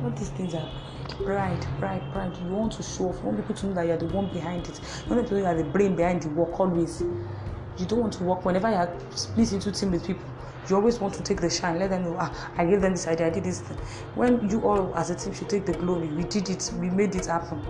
All 0.03 0.09
these 0.11 0.29
things 0.29 0.55
are 0.55 0.69
pride, 1.23 1.65
pride, 1.79 2.01
pride. 2.11 2.35
You 2.37 2.49
want 2.49 2.73
to 2.73 2.83
show 2.83 3.09
off. 3.09 3.17
You 3.19 3.25
want 3.27 3.37
people 3.37 3.55
to 3.55 3.67
know 3.67 3.73
that 3.75 3.85
you 3.85 3.93
are 3.93 3.97
the 3.97 4.07
one 4.07 4.31
behind 4.33 4.67
it. 4.67 4.79
You 5.07 5.15
want 5.15 5.25
people 5.25 5.37
to 5.37 5.43
know 5.43 5.49
are 5.49 5.55
the 5.55 5.63
brain 5.63 5.95
behind 5.95 6.23
the 6.23 6.29
work 6.29 6.59
always. 6.59 7.01
You 7.01 7.85
don't 7.85 7.99
want 7.99 8.13
to 8.13 8.23
work 8.23 8.43
whenever 8.43 8.69
you 8.69 8.75
are 8.75 8.93
split 9.11 9.53
into 9.53 9.71
team 9.71 9.91
with 9.91 10.05
people. 10.05 10.25
You 10.67 10.75
always 10.75 10.99
want 10.99 11.13
to 11.15 11.23
take 11.23 11.41
the 11.41 11.49
shine. 11.49 11.79
Let 11.79 11.89
them 11.91 12.03
know, 12.03 12.17
ah, 12.19 12.51
I 12.57 12.65
gave 12.65 12.81
them 12.81 12.91
this 12.91 13.07
idea, 13.07 13.27
I 13.27 13.29
did 13.29 13.43
this. 13.43 13.61
Thing. 13.61 13.77
When 14.15 14.49
you 14.49 14.61
all 14.61 14.93
as 14.95 15.09
a 15.09 15.15
team 15.15 15.33
should 15.33 15.49
take 15.49 15.65
the 15.65 15.73
glory, 15.73 16.07
we 16.07 16.23
did 16.23 16.49
it, 16.49 16.71
we 16.79 16.89
made 16.89 17.15
it 17.15 17.25
happen. 17.25 17.61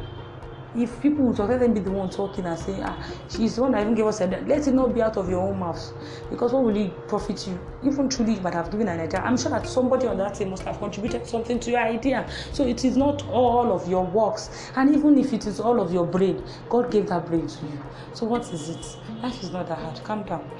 If 0.75 1.01
people 1.01 1.25
would 1.25 1.39
let 1.39 1.61
them 1.61 1.73
be 1.73 1.79
the 1.79 1.89
one 1.89 2.11
talking 2.11 2.45
and 2.45 2.57
saying, 2.57 2.83
ah, 2.83 3.03
she's 3.27 3.55
the 3.55 3.63
one 3.63 3.71
that 3.71 3.81
even 3.81 3.95
gave 3.95 4.05
us 4.05 4.21
a 4.21 4.27
let 4.27 4.67
it 4.67 4.71
not 4.73 4.93
be 4.93 5.01
out 5.01 5.17
of 5.17 5.27
your 5.27 5.41
own 5.41 5.57
mouth. 5.57 5.81
Because 6.29 6.53
what 6.53 6.63
will 6.63 6.77
it 6.77 7.07
profit 7.07 7.47
you? 7.47 7.59
Even 7.83 8.07
truly 8.07 8.35
you 8.35 8.41
might 8.41 8.53
have 8.53 8.69
given 8.69 8.87
an 8.87 8.99
idea. 8.99 9.19
I'm 9.21 9.35
sure 9.35 9.49
that 9.49 9.67
somebody 9.67 10.05
on 10.05 10.17
that 10.17 10.35
team 10.35 10.51
must 10.51 10.63
have 10.63 10.77
contributed 10.77 11.25
something 11.25 11.59
to 11.61 11.71
your 11.71 11.79
idea. 11.79 12.29
So 12.53 12.67
it 12.67 12.85
is 12.85 12.97
not 12.97 13.27
all 13.29 13.73
of 13.73 13.89
your 13.89 14.05
works. 14.05 14.71
And 14.75 14.95
even 14.95 15.17
if 15.17 15.33
it 15.33 15.47
is 15.47 15.59
all 15.59 15.81
of 15.81 15.91
your 15.91 16.05
brain, 16.05 16.43
God 16.69 16.91
gave 16.91 17.07
that 17.09 17.25
brain 17.25 17.47
to 17.47 17.65
you. 17.65 17.79
So 18.13 18.27
what 18.27 18.53
is 18.53 18.69
it? 18.69 18.97
Life 19.23 19.41
is 19.41 19.49
not 19.49 19.67
that 19.69 19.79
hard. 19.79 20.03
Calm 20.03 20.21
down. 20.23 20.51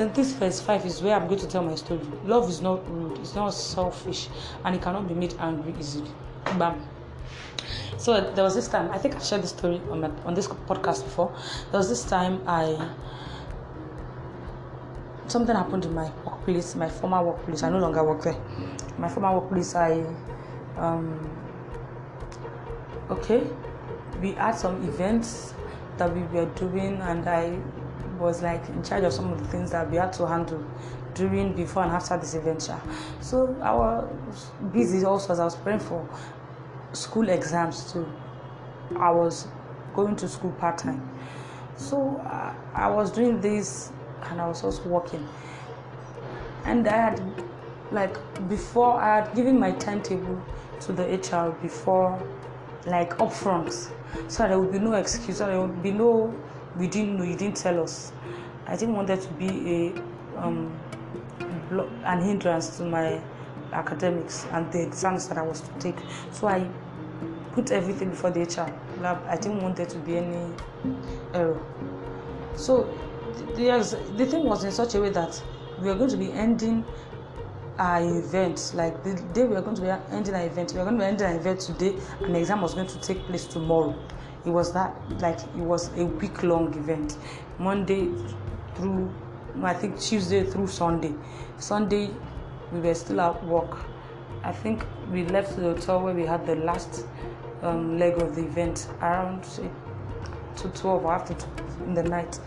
Then 0.00 0.14
this 0.14 0.32
verse 0.32 0.62
5 0.62 0.86
is 0.86 1.02
where 1.02 1.14
I'm 1.14 1.26
going 1.28 1.40
to 1.40 1.46
tell 1.46 1.62
my 1.62 1.74
story. 1.74 2.00
Love 2.24 2.48
is 2.48 2.62
not 2.62 2.90
rude, 2.90 3.18
it's 3.18 3.34
not 3.34 3.50
selfish, 3.50 4.28
and 4.64 4.74
it 4.74 4.80
cannot 4.80 5.06
be 5.06 5.12
made 5.12 5.34
angry 5.38 5.74
easily. 5.78 6.10
Bam. 6.58 6.80
So 7.98 8.32
there 8.32 8.42
was 8.42 8.54
this 8.54 8.66
time, 8.66 8.90
I 8.92 8.96
think 8.96 9.14
I've 9.14 9.22
shared 9.22 9.42
this 9.42 9.50
story 9.50 9.78
on, 9.90 10.00
my, 10.00 10.10
on 10.24 10.32
this 10.32 10.48
podcast 10.48 11.04
before. 11.04 11.36
There 11.70 11.76
was 11.76 11.90
this 11.90 12.02
time 12.02 12.40
I 12.46 12.88
something 15.26 15.54
happened 15.54 15.84
in 15.84 15.94
my 15.94 16.10
workplace, 16.24 16.74
my 16.76 16.88
former 16.88 17.22
workplace. 17.22 17.62
I 17.62 17.68
no 17.68 17.78
longer 17.78 18.02
work 18.02 18.22
there. 18.22 18.40
My 18.96 19.10
former 19.10 19.38
workplace, 19.38 19.74
I 19.74 20.02
um 20.78 21.30
okay, 23.10 23.46
we 24.22 24.32
had 24.32 24.52
some 24.52 24.82
events 24.88 25.52
that 25.98 26.10
we 26.16 26.22
were 26.22 26.46
doing, 26.54 27.02
and 27.02 27.28
I 27.28 27.58
was 28.20 28.42
like 28.42 28.68
in 28.68 28.82
charge 28.82 29.04
of 29.04 29.12
some 29.12 29.32
of 29.32 29.38
the 29.38 29.48
things 29.48 29.70
that 29.70 29.90
we 29.90 29.96
had 29.96 30.12
to 30.14 30.26
handle 30.26 30.64
during, 31.14 31.54
before, 31.54 31.82
and 31.82 31.92
after 31.92 32.16
this 32.18 32.34
adventure. 32.34 32.80
So 33.20 33.56
I 33.62 33.74
was 33.74 34.50
busy 34.72 35.04
also 35.04 35.32
as 35.32 35.40
I 35.40 35.44
was 35.44 35.56
preparing 35.56 35.80
for 35.80 36.08
school 36.92 37.28
exams 37.28 37.92
too. 37.92 38.06
I 38.96 39.10
was 39.10 39.48
going 39.94 40.16
to 40.16 40.28
school 40.28 40.52
part 40.52 40.78
time. 40.78 41.08
So 41.76 42.16
uh, 42.26 42.54
I 42.74 42.88
was 42.88 43.10
doing 43.10 43.40
this 43.40 43.90
and 44.28 44.40
I 44.40 44.46
was 44.46 44.62
also 44.62 44.82
working. 44.88 45.26
And 46.64 46.86
I 46.86 46.96
had, 46.96 47.22
like, 47.90 48.16
before 48.48 49.00
I 49.00 49.20
had 49.20 49.34
given 49.34 49.58
my 49.58 49.72
timetable 49.72 50.42
to 50.80 50.92
the 50.92 51.04
HR 51.04 51.52
before, 51.62 52.20
like, 52.86 53.16
upfront. 53.18 53.90
So 54.28 54.46
there 54.46 54.58
would 54.58 54.72
be 54.72 54.78
no 54.78 54.94
excuse, 54.94 55.38
so 55.38 55.46
there 55.46 55.60
would 55.60 55.82
be 55.82 55.90
no, 55.92 56.34
we 56.76 56.86
didn't 56.86 57.16
know, 57.16 57.24
you 57.24 57.36
didn't 57.36 57.56
tell 57.56 57.82
us. 57.82 58.12
I 58.66 58.76
didn't 58.76 58.94
want 58.94 59.08
there 59.08 59.16
to 59.16 59.28
be 59.34 59.48
a, 59.48 60.40
um, 60.42 60.72
an 62.04 62.20
hindrance 62.22 62.76
to 62.78 62.84
my 62.84 63.20
academics 63.72 64.46
and 64.52 64.70
the 64.72 64.82
exams 64.82 65.28
that 65.28 65.38
I 65.38 65.42
was 65.42 65.60
to 65.60 65.70
take. 65.78 65.96
So 66.32 66.48
I 66.48 66.68
put 67.52 67.70
everything 67.70 68.10
before 68.10 68.30
the 68.30 68.42
HR. 68.42 68.72
Lab. 69.00 69.22
I 69.26 69.36
didn't 69.36 69.62
want 69.62 69.76
there 69.76 69.86
to 69.86 69.98
be 69.98 70.16
any 70.18 70.52
error. 71.34 71.60
So 72.54 72.84
the, 73.56 73.98
the 74.16 74.26
thing 74.26 74.44
was 74.44 74.64
in 74.64 74.72
such 74.72 74.94
a 74.94 75.00
way 75.00 75.10
that 75.10 75.42
we 75.80 75.88
were 75.88 75.94
going 75.94 76.10
to 76.10 76.16
be 76.16 76.32
ending 76.32 76.84
our 77.78 78.02
event. 78.02 78.72
Like 78.74 79.02
the 79.02 79.14
day 79.32 79.44
we 79.44 79.54
were 79.54 79.62
going 79.62 79.76
to 79.76 79.82
be 79.82 79.88
ending 80.14 80.34
our 80.34 80.44
event, 80.46 80.72
we 80.72 80.78
were 80.78 80.84
going 80.84 80.98
to 80.98 81.04
be 81.04 81.08
ending 81.08 81.26
our 81.26 81.36
event 81.36 81.60
today, 81.60 81.96
and 82.20 82.34
the 82.34 82.38
exam 82.38 82.60
was 82.60 82.74
going 82.74 82.86
to 82.88 83.00
take 83.00 83.18
place 83.24 83.46
tomorrow. 83.46 83.98
It 84.44 84.50
was 84.50 84.72
that 84.72 84.94
like 85.20 85.38
it 85.38 85.56
was 85.56 85.90
a 85.96 86.04
week 86.06 86.42
long 86.42 86.72
event, 86.74 87.16
Monday 87.58 88.08
through 88.74 89.12
I 89.62 89.74
think 89.74 89.98
Tuesday 89.98 90.44
through 90.44 90.68
Sunday. 90.68 91.14
Sunday 91.58 92.10
we 92.72 92.80
were 92.80 92.94
still 92.94 93.20
at 93.20 93.44
work. 93.44 93.78
I 94.42 94.52
think 94.52 94.84
we 95.12 95.24
left 95.26 95.56
the 95.56 95.62
hotel 95.62 96.02
where 96.02 96.14
we 96.14 96.24
had 96.24 96.46
the 96.46 96.56
last 96.56 97.04
um, 97.62 97.98
leg 97.98 98.20
of 98.22 98.34
the 98.34 98.44
event 98.46 98.88
around 99.02 99.42
to 100.56 100.68
12 100.68 101.04
or 101.04 101.12
after 101.12 101.34
12 101.34 101.82
in 101.82 101.94
the 101.94 102.02
night. 102.02 102.40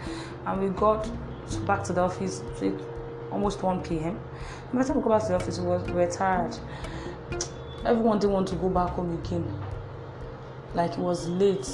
And 0.45 0.61
we 0.61 0.69
got 0.69 1.07
back 1.67 1.83
to 1.85 1.93
the 1.93 2.01
office 2.01 2.41
almost 3.31 3.63
1 3.63 3.81
p.m. 3.83 4.19
By 4.71 4.81
the 4.81 4.87
time 4.87 4.97
we 4.97 5.03
got 5.03 5.19
back 5.19 5.21
to 5.23 5.27
the 5.29 5.35
office, 5.35 5.59
we, 5.59 5.67
was, 5.67 5.83
we 5.87 5.93
were 5.93 6.11
tired. 6.11 6.55
Everyone 7.85 8.19
didn't 8.19 8.33
want 8.33 8.47
to 8.49 8.55
go 8.55 8.69
back 8.69 8.91
home 8.91 9.13
again. 9.17 9.62
Like 10.73 10.93
it 10.93 10.99
was 10.99 11.27
late. 11.27 11.67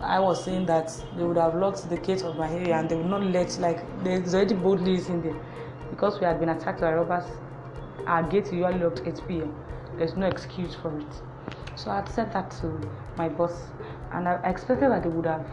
I 0.00 0.18
was 0.18 0.42
saying 0.44 0.66
that 0.66 0.92
they 1.16 1.24
would 1.24 1.36
have 1.36 1.54
locked 1.54 1.88
the 1.88 1.96
gate 1.96 2.22
of 2.22 2.36
my 2.36 2.50
area 2.50 2.76
and 2.76 2.88
they 2.88 2.96
would 2.96 3.06
not 3.06 3.22
let, 3.22 3.58
like, 3.58 3.84
there's 4.02 4.34
already 4.34 4.54
boldly 4.54 4.94
in 4.94 5.22
there. 5.22 5.36
Because 5.90 6.18
we 6.18 6.26
had 6.26 6.40
been 6.40 6.48
attacked 6.48 6.80
by 6.80 6.92
robbers, 6.94 7.30
our 8.06 8.22
gate 8.22 8.46
usually 8.52 8.78
locked 8.78 9.02
8 9.04 9.20
p.m. 9.28 9.54
There's 9.98 10.16
no 10.16 10.26
excuse 10.26 10.74
for 10.74 10.98
it. 10.98 11.22
So 11.76 11.90
I 11.90 12.04
said 12.06 12.32
that 12.32 12.50
to 12.62 12.90
my 13.16 13.28
boss, 13.28 13.68
and 14.12 14.26
I 14.26 14.40
expected 14.48 14.90
that 14.90 15.02
they 15.02 15.08
would 15.08 15.26
have, 15.26 15.46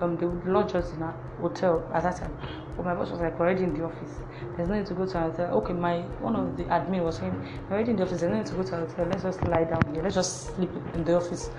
um, 0.00 0.16
they 0.16 0.26
would 0.26 0.46
lodge 0.46 0.74
us 0.74 0.92
in 0.92 1.02
a 1.02 1.14
hotel 1.40 1.88
at 1.92 2.02
that 2.04 2.16
time. 2.16 2.36
But 2.76 2.86
my 2.86 2.94
boss 2.94 3.10
was 3.10 3.20
like 3.20 3.38
already 3.38 3.64
in 3.64 3.74
the 3.76 3.84
office. 3.84 4.18
There's 4.56 4.68
no 4.68 4.76
need 4.76 4.86
to 4.86 4.94
go 4.94 5.06
to 5.06 5.18
hotel. 5.18 5.54
Okay, 5.58 5.72
my 5.72 6.00
one 6.20 6.34
of 6.34 6.56
the 6.56 6.64
admin 6.64 7.04
was 7.04 7.18
saying, 7.18 7.34
already 7.70 7.90
in 7.90 7.96
the 7.96 8.02
office. 8.02 8.20
There's 8.20 8.32
no 8.32 8.38
need 8.38 8.46
to 8.46 8.54
go 8.54 8.62
to 8.62 8.76
hotel. 8.76 9.06
Let's 9.06 9.22
just 9.22 9.42
lie 9.44 9.64
down 9.64 9.82
here. 9.92 10.02
Let's 10.02 10.14
just 10.14 10.54
sleep 10.54 10.70
in 10.94 11.04
the 11.04 11.16
office. 11.16 11.50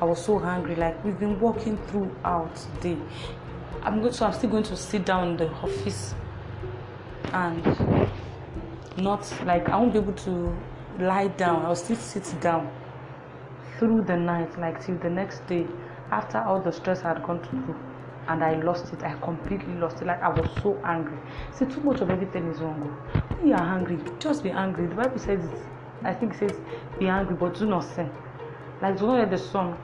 I 0.00 0.04
was 0.04 0.24
so 0.24 0.38
hungry. 0.38 0.76
Like 0.76 1.02
we've 1.04 1.18
been 1.18 1.40
walking 1.40 1.78
throughout 1.88 2.54
the 2.80 2.94
day. 2.94 3.02
I'm 3.82 4.00
going 4.00 4.12
to. 4.12 4.24
I'm 4.26 4.32
still 4.32 4.50
going 4.50 4.64
to 4.64 4.76
sit 4.76 5.04
down 5.04 5.28
in 5.28 5.36
the 5.36 5.50
office 5.50 6.14
and 7.32 8.10
not 8.96 9.32
like 9.44 9.68
I 9.68 9.76
won't 9.76 9.92
be 9.92 9.98
able 9.98 10.12
to 10.14 10.56
lie 10.98 11.28
down. 11.28 11.64
I'll 11.64 11.76
still 11.76 11.96
sit 11.96 12.34
down 12.40 12.70
through 13.78 14.02
the 14.02 14.16
night, 14.16 14.58
like 14.58 14.84
till 14.84 14.98
the 14.98 15.10
next 15.10 15.46
day, 15.46 15.66
after 16.10 16.38
all 16.38 16.60
the 16.60 16.72
stress 16.72 17.02
I 17.04 17.08
had 17.08 17.22
gone 17.22 17.42
through, 17.44 17.76
and 18.28 18.44
I 18.44 18.60
lost 18.62 18.92
it. 18.92 19.02
I 19.02 19.14
completely 19.20 19.74
lost 19.74 20.00
it. 20.02 20.06
Like 20.06 20.22
I 20.22 20.28
was 20.28 20.48
so 20.62 20.80
angry. 20.84 21.18
See, 21.52 21.66
too 21.66 21.80
much 21.80 22.00
of 22.00 22.10
everything 22.10 22.48
is 22.48 22.60
wrong. 22.60 22.80
Oh. 22.82 23.18
When 23.36 23.48
you 23.48 23.54
are 23.54 23.76
angry, 23.76 23.98
just 24.18 24.42
be 24.42 24.50
angry. 24.50 24.86
The 24.86 24.94
Bible 24.94 25.18
says 25.18 25.44
it. 25.44 25.62
I 26.04 26.14
think 26.14 26.34
it 26.34 26.38
says, 26.38 26.60
"Be 26.98 27.08
angry, 27.08 27.34
but 27.34 27.54
do 27.54 27.66
not 27.66 27.84
sin." 27.84 28.10
Like 28.80 28.98
do 28.98 29.06
not 29.06 29.18
let 29.18 29.30
the 29.30 29.38
sun 29.38 29.76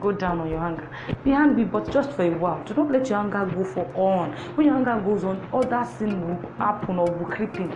go 0.00 0.12
down 0.12 0.40
on 0.40 0.48
your 0.48 0.60
anger. 0.60 0.88
Be 1.24 1.32
angry, 1.32 1.64
but 1.64 1.90
just 1.90 2.10
for 2.12 2.22
a 2.22 2.30
while. 2.30 2.62
Do 2.64 2.74
not 2.74 2.90
let 2.90 3.10
your 3.10 3.18
anger 3.18 3.44
go 3.54 3.64
for 3.64 3.86
on. 3.94 4.32
When 4.54 4.66
your 4.66 4.76
anger 4.76 5.00
goes 5.04 5.24
on, 5.24 5.46
all 5.52 5.62
that 5.62 5.86
sin 5.98 6.26
will 6.26 6.50
happen 6.56 6.98
or 6.98 7.10
will 7.10 7.26
creep 7.26 7.56
in 7.56 7.72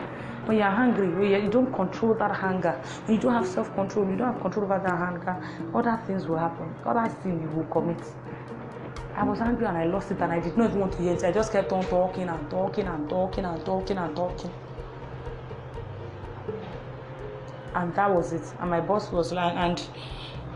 when 0.49 0.57
you're 0.57 0.71
hungry, 0.71 1.09
when 1.11 1.45
you 1.45 1.51
don't 1.51 1.71
control 1.75 2.15
that 2.15 2.31
hunger, 2.31 2.73
when 3.05 3.17
you 3.17 3.23
don't 3.23 3.35
have 3.35 3.47
self 3.47 3.73
control, 3.75 4.09
you 4.09 4.17
don't 4.17 4.33
have 4.33 4.41
control 4.41 4.65
over 4.65 4.79
that 4.79 4.97
hunger, 4.97 5.37
other 5.75 6.01
things 6.07 6.27
will 6.27 6.39
happen, 6.39 6.75
other 6.87 7.15
sin 7.23 7.43
you 7.43 7.49
will 7.51 7.67
commit. 7.67 8.01
I 9.19 9.25
was 9.25 9.41
angry 9.41 9.67
and 9.67 9.77
I 9.77 9.85
lost 9.85 10.13
it 10.13 10.21
and 10.21 10.33
I 10.33 10.39
did 10.39 10.57
not 10.57 10.71
want 10.75 10.93
to 10.93 11.03
hear 11.03 11.13
it. 11.13 11.25
I 11.25 11.33
just 11.33 11.51
kept 11.51 11.73
on 11.73 11.83
talking 11.87 12.29
and 12.29 12.49
talking 12.49 12.87
and 12.87 13.11
talking 13.11 13.45
and 13.45 13.67
talking 13.67 13.99
and 13.99 14.15
talking. 14.15 14.51
And 17.75 17.93
that 17.97 18.15
was 18.15 18.33
it. 18.33 18.45
And 18.61 18.71
my 18.71 18.81
boss 18.81 19.11
was 19.11 19.33
like, 19.33 19.57
and 19.57 19.83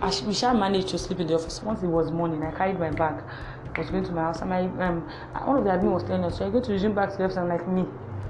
I, 0.00 0.12
we 0.24 0.32
shall 0.32 0.56
manage 0.56 0.86
to 0.92 0.98
sleep 0.98 1.18
in 1.18 1.26
the 1.26 1.34
office. 1.34 1.60
Once 1.60 1.82
it 1.82 1.88
was 1.88 2.12
morning, 2.12 2.40
I 2.44 2.52
carried 2.52 2.78
my 2.78 2.90
bag. 2.90 3.24
I 3.74 3.80
was 3.80 3.90
going 3.90 4.04
to 4.04 4.12
my 4.12 4.22
house, 4.22 4.40
and 4.42 4.50
my 4.50 4.60
um, 4.86 5.08
one 5.44 5.58
of 5.58 5.64
the 5.64 5.70
admin 5.70 5.92
was 5.92 6.04
telling 6.04 6.24
us, 6.24 6.38
"So 6.38 6.46
I 6.46 6.50
go 6.50 6.60
to 6.60 6.72
resume 6.72 6.94
back 6.94 7.10
to 7.12 7.16
the 7.16 7.24
office." 7.24 7.38
I'm 7.38 7.48
like, 7.48 7.66
"Me, 7.66 7.84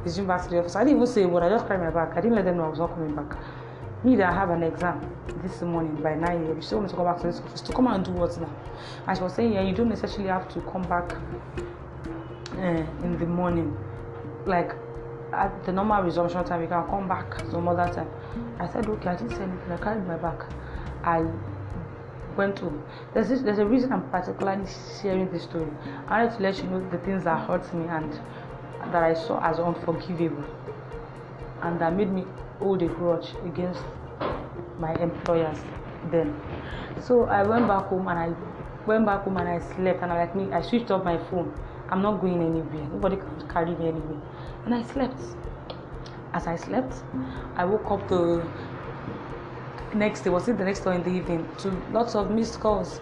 resume 0.05 0.29
back 0.29 0.45
to 0.45 0.49
the 0.49 0.61
office. 0.61 0.77
I 0.77 0.85
didn't 0.85 0.97
even 0.97 1.07
say 1.07 1.27
what. 1.27 1.43
I 1.43 1.49
just 1.49 1.67
carried 1.67 1.83
my 1.83 1.91
bag. 1.91 2.17
I 2.17 2.21
didn't 2.21 2.37
let 2.37 2.45
them 2.45 2.59
know 2.59 2.65
I 2.65 2.69
was 2.69 2.79
not 2.79 2.95
coming 2.95 3.15
back. 3.15 3.37
Me 4.05 4.17
that 4.17 4.31
I 4.31 4.35
have 4.35 4.51
an 4.51 4.65
exam 4.65 5.01
this 5.45 5.63
morning 5.63 5.95
by 6.03 6.17
9 6.17 6.29
a.m. 6.29 6.61
She 6.61 6.71
told 6.71 6.83
me 6.83 6.89
to 6.89 6.97
come 6.97 7.05
back 7.05 7.19
to 7.19 7.29
this 7.29 7.39
office 7.39 7.61
to 7.61 7.73
come 7.73 7.87
and 7.87 8.05
do 8.05 8.11
what 8.11 8.37
now? 8.41 8.51
And 9.07 9.17
she 9.17 9.23
was 9.23 9.33
saying, 9.33 9.53
yeah, 9.53 9.63
you 9.63 9.73
don't 9.73 9.91
necessarily 9.91 10.29
have 10.29 10.49
to 10.55 10.61
come 10.63 10.83
back 10.83 11.15
uh, 12.57 13.05
in 13.05 13.17
the 13.17 13.27
morning. 13.27 13.77
Like 14.45 14.73
at 15.33 15.65
the 15.65 15.73
normal 15.73 16.03
resumption 16.03 16.45
time, 16.45 16.63
you 16.63 16.67
can 16.67 16.85
come 16.89 17.07
back 17.07 17.39
some 17.51 17.69
other 17.69 17.93
time. 17.95 18.09
I 18.59 18.67
said, 18.67 18.87
okay, 18.87 19.11
I 19.11 19.15
didn't 19.15 19.37
say 19.37 19.45
anything. 19.45 19.71
I 19.71 19.77
carried 19.77 20.05
my 20.09 20.17
bag. 20.17 20.45
I 21.05 21.25
went 22.37 22.59
home. 22.59 22.83
There's 23.15 23.29
this, 23.29 23.43
there's 23.43 23.59
a 23.59 23.67
reason 23.67 23.93
I'm 23.93 24.11
particularly 24.11 24.67
sharing 25.01 25.31
this 25.31 25.45
story. 25.45 25.71
I 26.09 26.25
wanted 26.25 26.37
to 26.39 26.43
let 26.43 26.57
you 26.59 26.65
know 26.65 26.91
the 26.91 26.99
things 26.99 27.23
that 27.23 27.47
hurt 27.47 27.73
me 27.73 27.87
and 27.87 28.13
that 28.93 29.03
I 29.05 29.15
saw 29.15 29.41
as 29.45 29.61
unforgivable 29.61 30.45
and 31.63 31.81
that 31.81 31.95
made 31.95 32.11
me 32.11 32.25
hold 32.63 32.83
a 32.83 32.87
grudge 32.87 33.29
against 33.45 33.83
my 34.79 34.95
employers 34.95 35.59
then. 36.11 36.35
So 37.01 37.25
I 37.25 37.43
went 37.43 37.67
back 37.67 37.87
home 37.87 38.09
and 38.09 38.19
I 38.19 38.33
went 38.87 39.07
back 39.07 39.25
home 39.25 39.37
and 39.37 39.49
I 39.49 39.59
slept 39.75 40.03
and 40.03 40.13
I 40.13 40.19
like 40.19 40.35
me 40.37 40.53
I 40.53 40.63
switched 40.63 40.91
off 40.91 41.05
my 41.05 41.19
phone. 41.19 41.53
I'm 41.91 42.03
not 42.03 42.21
going 42.21 42.41
anywhere. 42.41 42.89
Nobody 42.89 43.17
can 43.17 43.49
carry 43.49 43.75
me 43.75 43.89
anywhere. 43.89 44.21
And 44.65 44.75
I 44.75 44.83
slept. 44.83 45.21
As 46.33 46.47
I 46.47 46.57
slept, 46.57 46.95
I 47.57 47.65
woke 47.67 47.91
up 47.91 48.09
the 48.09 48.43
next 49.95 50.23
day 50.23 50.31
was 50.31 50.49
it 50.49 50.57
the 50.57 50.65
next 50.65 50.81
day 50.81 50.95
in 50.95 51.03
the 51.03 51.11
evening 51.11 51.47
to 51.59 51.71
lots 51.93 52.15
of 52.15 52.31
missed 52.31 52.59
calls. 52.61 53.01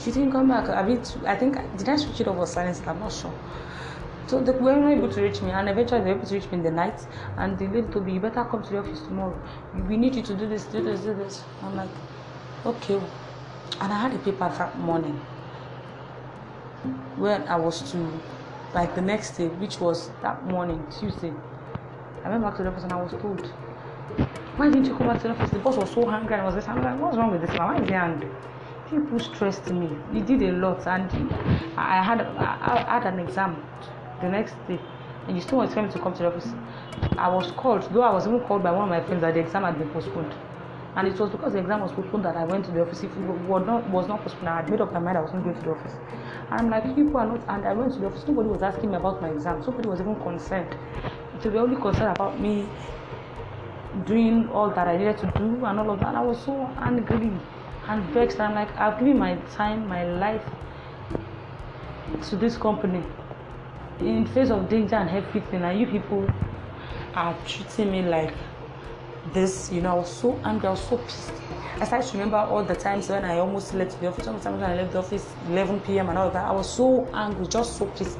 She 0.00 0.10
didn't 0.10 0.32
come 0.32 0.48
back. 0.48 0.68
I 0.70 0.82
mean, 0.82 1.02
I 1.26 1.36
think 1.36 1.58
did 1.76 1.88
I 1.88 1.96
switch 1.96 2.20
it 2.20 2.28
off 2.28 2.38
or 2.38 2.46
silence? 2.46 2.80
I'm 2.86 2.98
not 3.00 3.12
sure. 3.12 3.34
So 4.30 4.40
they 4.40 4.52
were 4.52 4.76
not 4.76 4.92
able 4.92 5.08
to 5.08 5.20
reach 5.22 5.42
me, 5.42 5.50
and 5.50 5.68
eventually 5.68 6.02
they 6.02 6.10
were 6.12 6.18
able 6.18 6.26
to 6.28 6.34
reach 6.34 6.48
me 6.52 6.58
in 6.58 6.62
the 6.62 6.70
night. 6.70 6.98
And 7.36 7.58
the 7.58 7.66
lady 7.66 7.88
told 7.92 8.04
me, 8.06 8.12
"You 8.12 8.20
better 8.20 8.44
come 8.44 8.62
to 8.62 8.70
the 8.70 8.78
office 8.78 9.00
tomorrow. 9.08 9.36
We 9.88 9.96
need 9.96 10.14
you 10.14 10.22
to 10.22 10.34
do 10.36 10.46
this, 10.46 10.66
do 10.74 10.80
this, 10.88 11.00
do 11.00 11.14
this." 11.22 11.34
I'm 11.64 11.74
like, 11.74 11.96
"Okay." 12.64 12.94
And 13.80 13.92
I 13.96 13.98
had 14.04 14.14
a 14.14 14.18
paper 14.18 14.48
that 14.58 14.78
morning 14.78 15.18
when 17.16 17.40
I 17.48 17.56
was 17.56 17.76
to, 17.90 17.98
like 18.72 18.94
the 18.94 19.02
next 19.12 19.36
day, 19.36 19.48
which 19.48 19.80
was 19.80 19.98
that 20.22 20.44
morning, 20.46 20.86
Tuesday. 20.98 21.34
I 22.24 22.28
went 22.30 22.42
back 22.44 22.54
to 22.58 22.62
the 22.62 22.70
office 22.70 22.84
and 22.84 22.92
I 22.92 23.02
was 23.02 23.12
told, 23.24 23.40
"Why 24.56 24.68
didn't 24.70 24.86
you 24.90 24.94
come 24.96 25.08
back 25.08 25.20
to 25.22 25.28
the 25.28 25.34
office?" 25.34 25.50
The 25.50 25.58
boss 25.58 25.76
was 25.76 25.90
so 25.90 26.08
angry 26.08 26.36
and 26.36 26.44
was. 26.44 26.68
I'm 26.68 26.82
like, 26.84 27.00
"What's 27.00 27.16
wrong 27.16 27.32
with 27.32 27.40
this 27.40 27.54
man? 27.56 27.66
Why 27.66 27.76
is 27.82 27.88
he 27.88 27.94
angry?" 27.94 28.30
People 28.90 29.18
stressed 29.18 29.68
me. 29.80 29.88
He 30.12 30.20
did 30.30 30.40
a 30.42 30.52
lot, 30.52 30.86
and 30.86 31.10
I 31.76 31.96
had 32.08 32.20
I 32.20 32.84
had 32.94 33.06
an 33.12 33.18
exam 33.26 33.52
the 34.20 34.28
next 34.28 34.54
day 34.68 34.78
and 35.26 35.36
you 35.36 35.42
still 35.42 35.58
want 35.58 35.74
me 35.76 35.88
to 35.88 35.98
come 35.98 36.12
to 36.12 36.22
the 36.22 36.28
office. 36.28 36.48
I 37.16 37.28
was 37.28 37.52
called, 37.52 37.82
though 37.92 38.02
I 38.02 38.12
was 38.12 38.26
even 38.26 38.40
called 38.40 38.62
by 38.62 38.72
one 38.72 38.84
of 38.84 38.88
my 38.88 39.00
friends 39.00 39.20
that 39.22 39.34
the 39.34 39.40
exam 39.40 39.62
had 39.62 39.78
been 39.78 39.88
postponed. 39.90 40.34
And 40.96 41.06
it 41.06 41.18
was 41.20 41.30
because 41.30 41.52
the 41.52 41.60
exam 41.60 41.80
was 41.82 41.92
postponed 41.92 42.24
that 42.24 42.36
I 42.36 42.44
went 42.44 42.64
to 42.64 42.72
the 42.72 42.82
office. 42.82 43.02
If 43.02 43.16
it 43.16 43.20
was 43.20 43.64
not, 43.64 43.88
was 43.90 44.08
not 44.08 44.22
postponed, 44.22 44.48
I 44.48 44.56
had 44.56 44.70
made 44.70 44.80
up 44.80 44.92
my 44.92 44.98
mind 44.98 45.18
I 45.18 45.20
wasn't 45.20 45.44
going 45.44 45.54
to 45.54 45.62
the 45.62 45.70
office. 45.70 45.94
And 46.50 46.60
I'm 46.60 46.70
like, 46.70 46.96
people 46.96 47.16
are 47.18 47.26
not, 47.26 47.40
and 47.48 47.64
I 47.64 47.72
went 47.72 47.92
to 47.92 48.00
the 48.00 48.06
office. 48.06 48.24
Nobody 48.26 48.48
was 48.48 48.62
asking 48.62 48.90
me 48.90 48.96
about 48.96 49.22
my 49.22 49.30
exam. 49.30 49.60
Nobody 49.60 49.88
was 49.88 50.00
even 50.00 50.16
concerned. 50.16 50.74
They 51.42 51.48
were 51.48 51.60
only 51.60 51.80
concerned 51.80 52.16
about 52.16 52.40
me 52.40 52.68
doing 54.06 54.48
all 54.48 54.70
that 54.70 54.88
I 54.88 54.96
needed 54.96 55.18
to 55.18 55.32
do 55.36 55.64
and 55.64 55.78
all 55.78 55.90
of 55.92 56.00
that. 56.00 56.14
I 56.14 56.22
was 56.22 56.42
so 56.42 56.54
angry 56.78 57.30
and 57.88 58.04
vexed. 58.10 58.40
I'm 58.40 58.54
like, 58.54 58.76
I've 58.76 58.98
given 58.98 59.18
my 59.18 59.36
time, 59.54 59.86
my 59.86 60.04
life 60.04 60.42
to 62.28 62.36
this 62.36 62.56
company 62.56 63.04
in 64.02 64.26
face 64.26 64.50
of 64.50 64.68
danger 64.68 64.96
and 64.96 65.10
everything 65.10 65.62
and 65.62 65.80
you 65.80 65.86
people 65.86 66.26
are 67.14 67.36
treating 67.46 67.90
me 67.92 68.02
like 68.02 68.32
this 69.32 69.70
you 69.70 69.80
know 69.80 69.90
i 69.90 69.94
was 69.94 70.10
so 70.10 70.38
angry 70.44 70.68
i 70.68 70.70
was 70.70 70.82
so 70.88 70.96
pissed. 70.96 71.32
I 71.76 71.84
started 71.84 72.08
to 72.08 72.18
remember 72.18 72.36
all 72.36 72.64
the 72.64 72.74
times 72.74 73.08
when 73.08 73.24
i 73.24 73.38
almost 73.38 73.74
left 73.74 74.00
the 74.00 74.08
office 74.08 74.24
sometimes 74.24 74.60
when 74.60 74.70
i 74.70 74.74
left 74.74 74.92
the 74.92 74.98
office 74.98 75.26
11 75.48 75.80
p.m 75.80 76.08
and 76.08 76.18
all 76.18 76.28
of 76.28 76.32
that. 76.32 76.46
I 76.46 76.52
was 76.52 76.72
so 76.72 77.08
angry 77.14 77.46
just 77.46 77.76
so 77.76 77.86
pissed. 77.86 78.18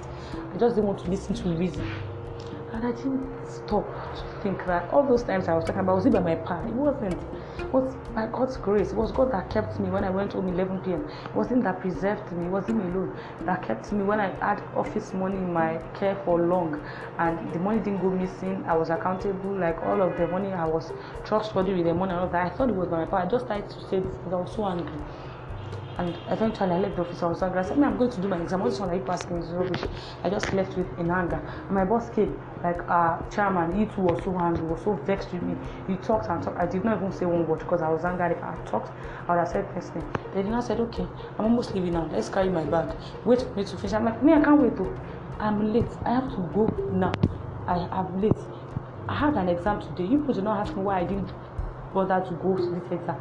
I 0.55 0.57
just 0.59 0.77
didn't 0.77 0.89
want 0.89 0.99
to 1.01 1.11
listen 1.11 1.35
to 1.35 1.49
reason. 1.51 1.91
And 2.73 2.87
i 2.87 2.93
didn't 2.93 3.29
stop 3.47 3.87
to 4.17 4.43
think 4.43 4.65
that 4.67 4.93
all 4.93 5.07
those 5.07 5.23
times 5.23 5.49
i 5.49 5.55
was 5.55 5.65
talking 5.65 5.81
about 5.81 5.97
was 5.97 6.07
it 6.07 6.13
by 6.13 6.21
my 6.21 6.35
power 6.37 6.67
it 6.67 6.73
wasn't 6.75 7.21
was 7.73 7.95
by 8.15 8.27
God's 8.27 8.57
grace. 8.57 8.91
It 8.93 8.97
was 8.97 9.13
God 9.13 9.33
that 9.33 9.51
kept 9.51 9.79
me 9.79 9.91
when 9.91 10.05
I 10.05 10.11
went 10.11 10.33
home 10.33 10.49
11 10.49 10.81
p.m. 10.81 11.09
It 11.09 11.35
was 11.35 11.49
Him 11.49 11.61
that 11.63 11.81
preserved 11.81 12.31
me. 12.33 12.47
It 12.47 12.51
was 12.51 12.67
Him 12.69 12.81
alone 12.81 13.17
that 13.43 13.63
kept 13.63 13.93
me 13.93 14.03
when 14.03 14.21
I 14.21 14.31
had 14.45 14.63
office 14.75 15.13
money 15.15 15.37
in 15.37 15.53
my 15.53 15.79
care 15.95 16.17
for 16.25 16.41
long 16.41 16.85
and 17.19 17.53
the 17.53 17.59
money 17.59 17.79
didn't 17.79 18.01
go 18.01 18.11
missing. 18.11 18.65
I 18.67 18.77
was 18.77 18.91
accountable, 18.91 19.57
like 19.57 19.83
all 19.83 20.03
of 20.03 20.17
the 20.17 20.27
money. 20.27 20.53
I 20.53 20.67
was 20.67 20.93
trustworthy 21.25 21.75
with 21.75 21.87
the 21.87 21.95
money 21.95 22.13
and 22.13 22.21
all 22.21 22.29
that. 22.29 22.53
I 22.53 22.57
thought 22.57 22.69
it 22.69 22.75
was 22.77 22.89
my 22.89 23.05
power. 23.05 23.21
I 23.21 23.27
just 23.27 23.47
started 23.47 23.71
to 23.71 23.81
say 23.89 24.01
this 24.01 24.15
because 24.15 24.33
I 24.33 24.37
was 24.37 24.55
so 24.55 24.67
angry. 24.67 25.01
And 25.99 26.17
eventually 26.29 26.71
I 26.73 26.79
left 26.79 26.97
the 26.97 27.03
office. 27.03 27.23
I 27.23 27.27
was 27.27 27.43
angry. 27.43 27.61
I 27.61 27.63
said, 27.63 27.79
I'm 27.79 27.97
going 27.99 28.11
to 28.11 28.21
do 28.21 28.29
my 28.29 28.41
exam. 28.41 28.61
What 28.61 28.73
is 28.73 28.81
one 28.81 28.89
that 28.91 28.97
you 28.97 29.05
asking 29.09 29.39
me 29.39 29.45
is 29.45 29.51
rubbish. 29.53 29.83
I 30.25 30.31
just 30.31 30.53
left 30.53 30.77
with 30.77 30.87
in 30.99 31.11
anger. 31.11 31.41
My 31.71 31.85
boss 31.85 32.09
came, 32.11 32.41
like 32.63 32.81
uh, 32.89 33.21
chairman, 33.31 33.77
he 33.79 33.87
too 33.87 34.03
was 34.03 34.23
so 34.25 34.39
angry, 34.39 34.65
was 34.65 34.83
so 34.83 34.95
vexed 34.95 35.33
with 35.33 35.43
me. 35.43 35.57
He 35.87 35.97
talked 35.97 36.29
and 36.29 36.43
talked. 36.43 36.59
I 36.59 36.67
did 36.67 36.85
not 36.85 36.99
even 36.99 37.13
say 37.13 37.27
one 37.27 37.47
word 37.47 37.59
because 37.61 37.83
I 37.83 37.89
was 37.89 38.05
angry. 38.05 38.33
If 38.33 38.43
I 38.43 38.57
talked, 38.65 38.93
I 39.29 39.33
would 39.33 39.41
have 39.41 39.49
said 39.49 39.67
first 39.75 39.93
thing. 39.93 40.05
They 40.35 40.43
did 40.43 40.51
not 40.51 40.65
said, 40.65 40.81
Okay, 40.81 41.07
I'm 41.39 41.45
almost 41.47 41.75
leaving 41.75 41.93
now. 41.93 42.09
Let's 42.11 42.29
carry 42.29 42.49
my 42.49 42.65
bag. 42.65 42.97
Wait 43.25 43.43
for 43.43 43.55
me 43.55 43.65
to 43.65 43.77
finish. 43.77 43.93
I'm 43.93 44.05
like, 44.05 44.23
me, 44.23 44.33
I 44.33 44.41
can't 44.41 44.61
wait 44.61 44.77
to. 44.77 45.01
I'm 45.39 45.73
late. 45.73 45.91
I 46.05 46.11
have 46.15 46.31
to 46.31 46.51
go 46.55 46.67
now. 46.93 47.13
I 47.67 47.77
am 47.99 48.21
late. 48.21 48.33
I 49.09 49.15
had 49.17 49.35
an 49.35 49.49
exam 49.49 49.81
today. 49.81 50.05
You 50.05 50.19
people 50.21 50.43
not 50.43 50.67
ask 50.67 50.77
me 50.77 50.83
why 50.83 51.01
I 51.01 51.05
didn't 51.05 51.33
bother 51.93 52.25
to 52.27 52.35
go 52.37 52.57
to 52.57 52.71
this 52.71 52.93
exam. 52.93 53.17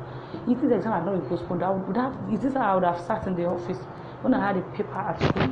If 0.48 0.62
this 0.62 0.72
exam 0.72 0.94
had 0.94 1.06
not 1.06 1.20
been 1.20 1.30
postponed, 1.30 1.64
I 1.64 1.70
would 1.72 1.98
have, 1.98 2.16
is 2.32 2.42
this 2.42 2.54
how 2.54 2.72
I 2.72 2.76
would 2.76 2.84
have 2.84 3.02
sat 3.02 3.26
in 3.28 3.36
the 3.36 3.46
office 3.46 3.78
when 4.22 4.34
I 4.34 4.48
had 4.48 4.58
a 4.58 4.62
paper 4.76 4.96
at 4.96 5.18
school, 5.22 5.48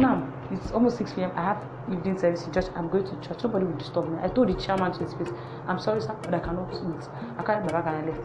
now 0.00 0.26
it's 0.50 0.70
almost 0.70 0.98
6 0.98 1.12
p.m. 1.14 1.32
I 1.34 1.42
have 1.42 1.64
evening 1.90 2.18
service 2.18 2.44
in 2.44 2.52
church. 2.52 2.66
I'm 2.74 2.88
going 2.88 3.04
to 3.04 3.26
church. 3.26 3.42
Nobody 3.42 3.66
will 3.66 3.76
disturb 3.76 4.10
me. 4.10 4.18
I 4.22 4.28
told 4.28 4.48
the 4.48 4.54
chairman 4.54 4.92
to 4.92 5.04
his 5.04 5.14
face, 5.14 5.28
I'm 5.66 5.78
sorry, 5.78 6.00
sir, 6.00 6.16
but 6.22 6.34
I 6.34 6.38
cannot 6.40 6.72
eat. 6.72 7.08
I 7.38 7.42
carried 7.42 7.64
my 7.64 7.72
bag 7.80 7.86
and 7.86 7.96
I 7.96 8.12
left. 8.12 8.22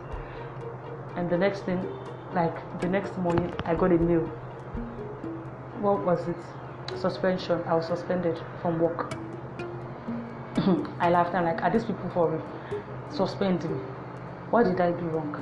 And 1.15 1.30
the 1.30 1.38
next 1.38 1.62
thing, 1.63 1.86
like 2.34 2.56
the 2.82 2.88
next 2.88 3.17
morning, 3.17 3.54
I 3.65 3.76
got 3.76 3.91
a 3.91 3.98
mail. 3.98 4.22
What 5.80 6.06
was 6.06 6.28
it? 6.28 7.00
Suspension. 7.00 7.62
I 7.65 7.76
was 7.76 7.88
suspended 7.88 8.39
from 8.62 8.80
work. 8.80 9.13
I 11.00 11.10
laughed. 11.10 11.34
I'm 11.34 11.46
like, 11.46 11.62
are 11.62 11.72
these 11.72 11.86
people 11.86 12.10
for 12.13 12.32
me. 12.32 12.39
What 14.54 14.66
did 14.66 14.80
I 14.80 14.92
do 14.92 15.06
wrong? 15.06 15.34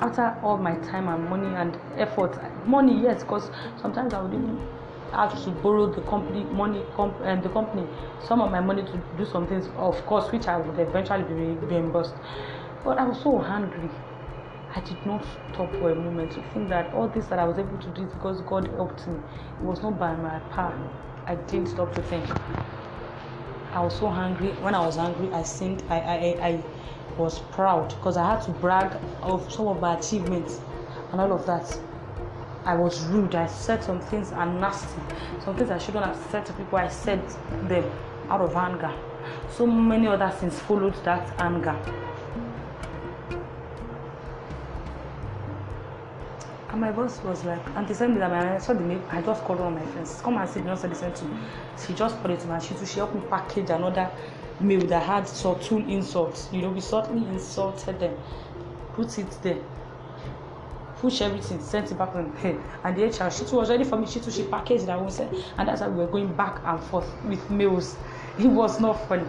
After 0.00 0.36
all 0.42 0.58
my 0.58 0.74
time 0.90 1.06
and 1.06 1.30
money 1.30 1.54
and 1.54 1.78
effort, 1.96 2.36
money, 2.66 3.00
yes, 3.00 3.22
because 3.22 3.48
sometimes 3.80 4.12
I 4.14 4.20
would 4.20 4.34
even 4.34 4.58
have 5.12 5.44
to 5.44 5.50
borrow 5.50 5.86
the 5.86 6.00
company 6.02 6.42
money 6.44 6.84
comp- 6.96 7.20
and 7.20 7.38
um, 7.38 7.42
the 7.42 7.48
company 7.50 7.86
some 8.26 8.40
of 8.40 8.50
my 8.50 8.58
money 8.58 8.82
to 8.82 9.00
do 9.16 9.24
some 9.24 9.46
things 9.46 9.68
of 9.76 9.94
course 10.06 10.32
which 10.32 10.48
i 10.48 10.56
would 10.56 10.76
eventually 10.78 11.22
be 11.22 11.34
reimbursed. 11.66 12.14
But 12.82 12.98
i 12.98 13.04
was 13.04 13.20
so 13.20 13.38
hungry 13.38 13.90
i 14.74 14.80
did 14.80 15.04
not 15.06 15.24
stop 15.52 15.70
for 15.76 15.90
a 15.90 15.94
moment 15.94 16.32
to 16.32 16.40
think 16.52 16.68
that 16.70 16.92
all 16.94 17.08
this 17.08 17.26
that 17.26 17.38
i 17.38 17.44
was 17.44 17.58
able 17.58 17.78
to 17.78 17.90
do 17.90 18.02
is 18.02 18.12
because 18.12 18.40
god 18.40 18.66
helped 18.68 19.06
me. 19.06 19.18
It 19.60 19.62
was 19.62 19.82
not 19.82 19.98
by 19.98 20.16
my 20.16 20.38
power. 20.50 20.76
I 21.26 21.34
didn't 21.36 21.68
stop 21.68 21.94
to 21.94 22.02
think. 22.02 22.24
I 23.72 23.80
was 23.80 23.96
so 23.98 24.08
hungry 24.08 24.50
when 24.66 24.74
i 24.74 24.84
was 24.84 24.98
angry 24.98 25.30
i 25.32 25.42
sinned. 25.42 25.82
I 25.90 25.98
i 26.00 26.48
i 26.48 26.64
was 27.18 27.38
proud 27.50 27.88
because 27.88 28.16
i 28.16 28.34
had 28.34 28.42
to 28.42 28.50
brag 28.52 28.96
of 29.22 29.50
some 29.52 29.66
of 29.68 29.80
my 29.80 29.98
achievements 29.98 30.60
and 31.12 31.20
all 31.20 31.32
of 31.32 31.46
that 31.46 31.78
I 32.64 32.74
was 32.76 33.00
rude. 33.06 33.34
I 33.34 33.46
said 33.46 33.82
some 33.82 34.00
things 34.00 34.30
are 34.32 34.46
nasty. 34.46 35.00
Some 35.44 35.56
things 35.56 35.70
I 35.70 35.78
shouldn't 35.78 36.04
have 36.04 36.16
said 36.30 36.46
to 36.46 36.52
people. 36.52 36.78
I 36.78 36.88
said 36.88 37.20
them 37.68 37.90
out 38.28 38.40
of 38.40 38.54
anger. 38.54 38.92
So 39.50 39.66
many 39.66 40.06
other 40.06 40.30
things 40.30 40.58
followed 40.60 40.94
that 41.04 41.40
anger. 41.40 41.76
And 46.70 46.80
my 46.80 46.90
boss 46.92 47.20
was 47.22 47.44
like, 47.44 47.60
and 47.76 47.86
they 47.86 47.94
sent 47.94 48.12
me 48.14 48.18
that 48.20 48.32
I 48.32 48.58
saw 48.58 48.72
the 48.72 48.80
mail. 48.80 49.02
I 49.10 49.20
just 49.20 49.42
called 49.44 49.58
one 49.58 49.74
of 49.74 49.80
my 49.80 49.92
friends. 49.92 50.20
Come 50.22 50.38
and 50.38 50.48
see, 50.48 50.60
they 50.60 50.94
sent 50.94 51.16
to 51.16 51.24
me. 51.24 51.36
She 51.84 51.92
just 51.94 52.16
called 52.18 52.30
it 52.30 52.40
to 52.40 52.46
me. 52.46 52.60
She 52.60 52.86
she 52.86 52.98
helped 52.98 53.14
me 53.14 53.22
package 53.28 53.70
another 53.70 54.08
mail 54.60 54.80
that 54.86 55.02
had 55.02 55.28
subtle 55.28 55.78
insults. 55.88 56.48
You 56.52 56.62
know, 56.62 56.70
we 56.70 56.80
subtly 56.80 57.26
insulted 57.28 58.00
them, 58.00 58.16
put 58.94 59.18
it 59.18 59.30
there 59.42 59.62
push 61.02 61.20
everything, 61.20 61.60
sent 61.60 61.90
it 61.90 61.98
back 61.98 62.14
on 62.14 62.30
her. 62.36 62.62
And 62.84 62.96
the 62.96 63.06
HR, 63.06 63.28
she 63.28 63.44
too 63.44 63.56
was 63.56 63.68
ready 63.68 63.82
for 63.82 63.96
me. 63.96 64.06
She 64.06 64.20
too, 64.20 64.30
she 64.30 64.44
packaged 64.44 64.86
that 64.86 65.12
said, 65.12 65.34
and 65.58 65.68
that's 65.68 65.80
why 65.80 65.88
we 65.88 65.96
were 65.96 66.06
going 66.06 66.32
back 66.32 66.62
and 66.64 66.80
forth 66.84 67.10
with 67.24 67.50
mails. 67.50 67.96
It 68.38 68.46
was 68.46 68.80
not 68.80 69.08
funny. 69.08 69.26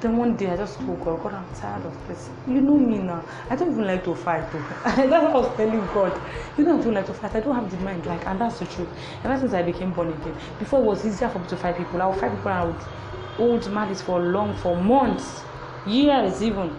Then 0.00 0.18
one 0.18 0.36
day 0.36 0.50
I 0.50 0.56
just 0.58 0.78
woke 0.82 1.06
up, 1.06 1.22
God, 1.22 1.34
I'm 1.34 1.54
tired 1.54 1.86
of 1.86 2.06
this. 2.06 2.28
You 2.46 2.60
know 2.60 2.76
me 2.76 2.98
now. 2.98 3.24
I 3.48 3.56
don't 3.56 3.72
even 3.72 3.86
like 3.86 4.04
to 4.04 4.14
fight. 4.14 4.52
Though. 4.52 4.58
that's 4.84 5.10
what 5.10 5.12
I 5.12 5.32
was 5.32 5.56
telling 5.56 5.86
God. 5.86 6.20
You 6.56 6.64
know, 6.64 6.78
I 6.78 6.82
don't 6.82 6.94
like 6.94 7.06
to 7.06 7.14
fight. 7.14 7.34
I 7.34 7.40
don't 7.40 7.54
have 7.54 7.70
the 7.70 7.78
mind. 7.78 8.04
Like, 8.06 8.24
and 8.26 8.38
that's 8.38 8.58
the 8.58 8.66
truth. 8.66 8.88
Ever 9.24 9.38
since 9.40 9.54
I 9.54 9.62
became 9.62 9.92
born 9.92 10.12
again, 10.12 10.36
before 10.58 10.80
it 10.80 10.84
was 10.84 11.04
easier 11.04 11.30
for 11.30 11.38
me 11.38 11.48
to 11.48 11.56
fight 11.56 11.78
people. 11.78 12.00
I 12.00 12.06
would 12.06 12.20
fight 12.20 12.30
people 12.30 12.52
and 12.52 12.60
I 12.60 12.64
would 12.66 12.82
hold 13.38 13.70
malice 13.72 14.02
for 14.02 14.20
long, 14.20 14.54
for 14.56 14.76
months, 14.76 15.42
years 15.86 16.42
even. 16.42 16.76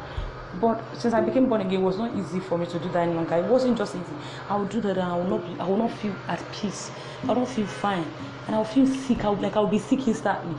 But 0.59 0.83
since 0.97 1.13
I 1.13 1.21
became 1.21 1.47
born 1.47 1.61
again, 1.61 1.81
it 1.81 1.83
was 1.83 1.97
not 1.97 2.15
easy 2.15 2.39
for 2.39 2.57
me 2.57 2.65
to 2.67 2.79
do 2.79 2.89
that 2.89 3.07
any 3.07 3.13
longer. 3.13 3.35
It 3.35 3.45
wasn't 3.45 3.77
just 3.77 3.95
easy. 3.95 4.13
I 4.49 4.55
would 4.57 4.69
do 4.69 4.81
that 4.81 4.97
and 4.97 5.01
I 5.01 5.15
would 5.15 5.29
not 5.29 5.45
be, 5.45 5.59
I 5.59 5.65
would 5.67 5.79
not 5.79 5.91
feel 5.91 6.15
at 6.27 6.43
peace. 6.51 6.91
I 7.23 7.27
would 7.27 7.37
not 7.37 7.47
feel 7.47 7.67
fine. 7.67 8.05
And 8.47 8.55
I 8.55 8.59
would 8.59 8.67
feel 8.67 8.87
sick. 8.87 9.23
I 9.23 9.29
would 9.29 9.41
like 9.41 9.55
I 9.55 9.59
would 9.61 9.71
be 9.71 9.79
sick 9.79 10.07
instantly. 10.07 10.55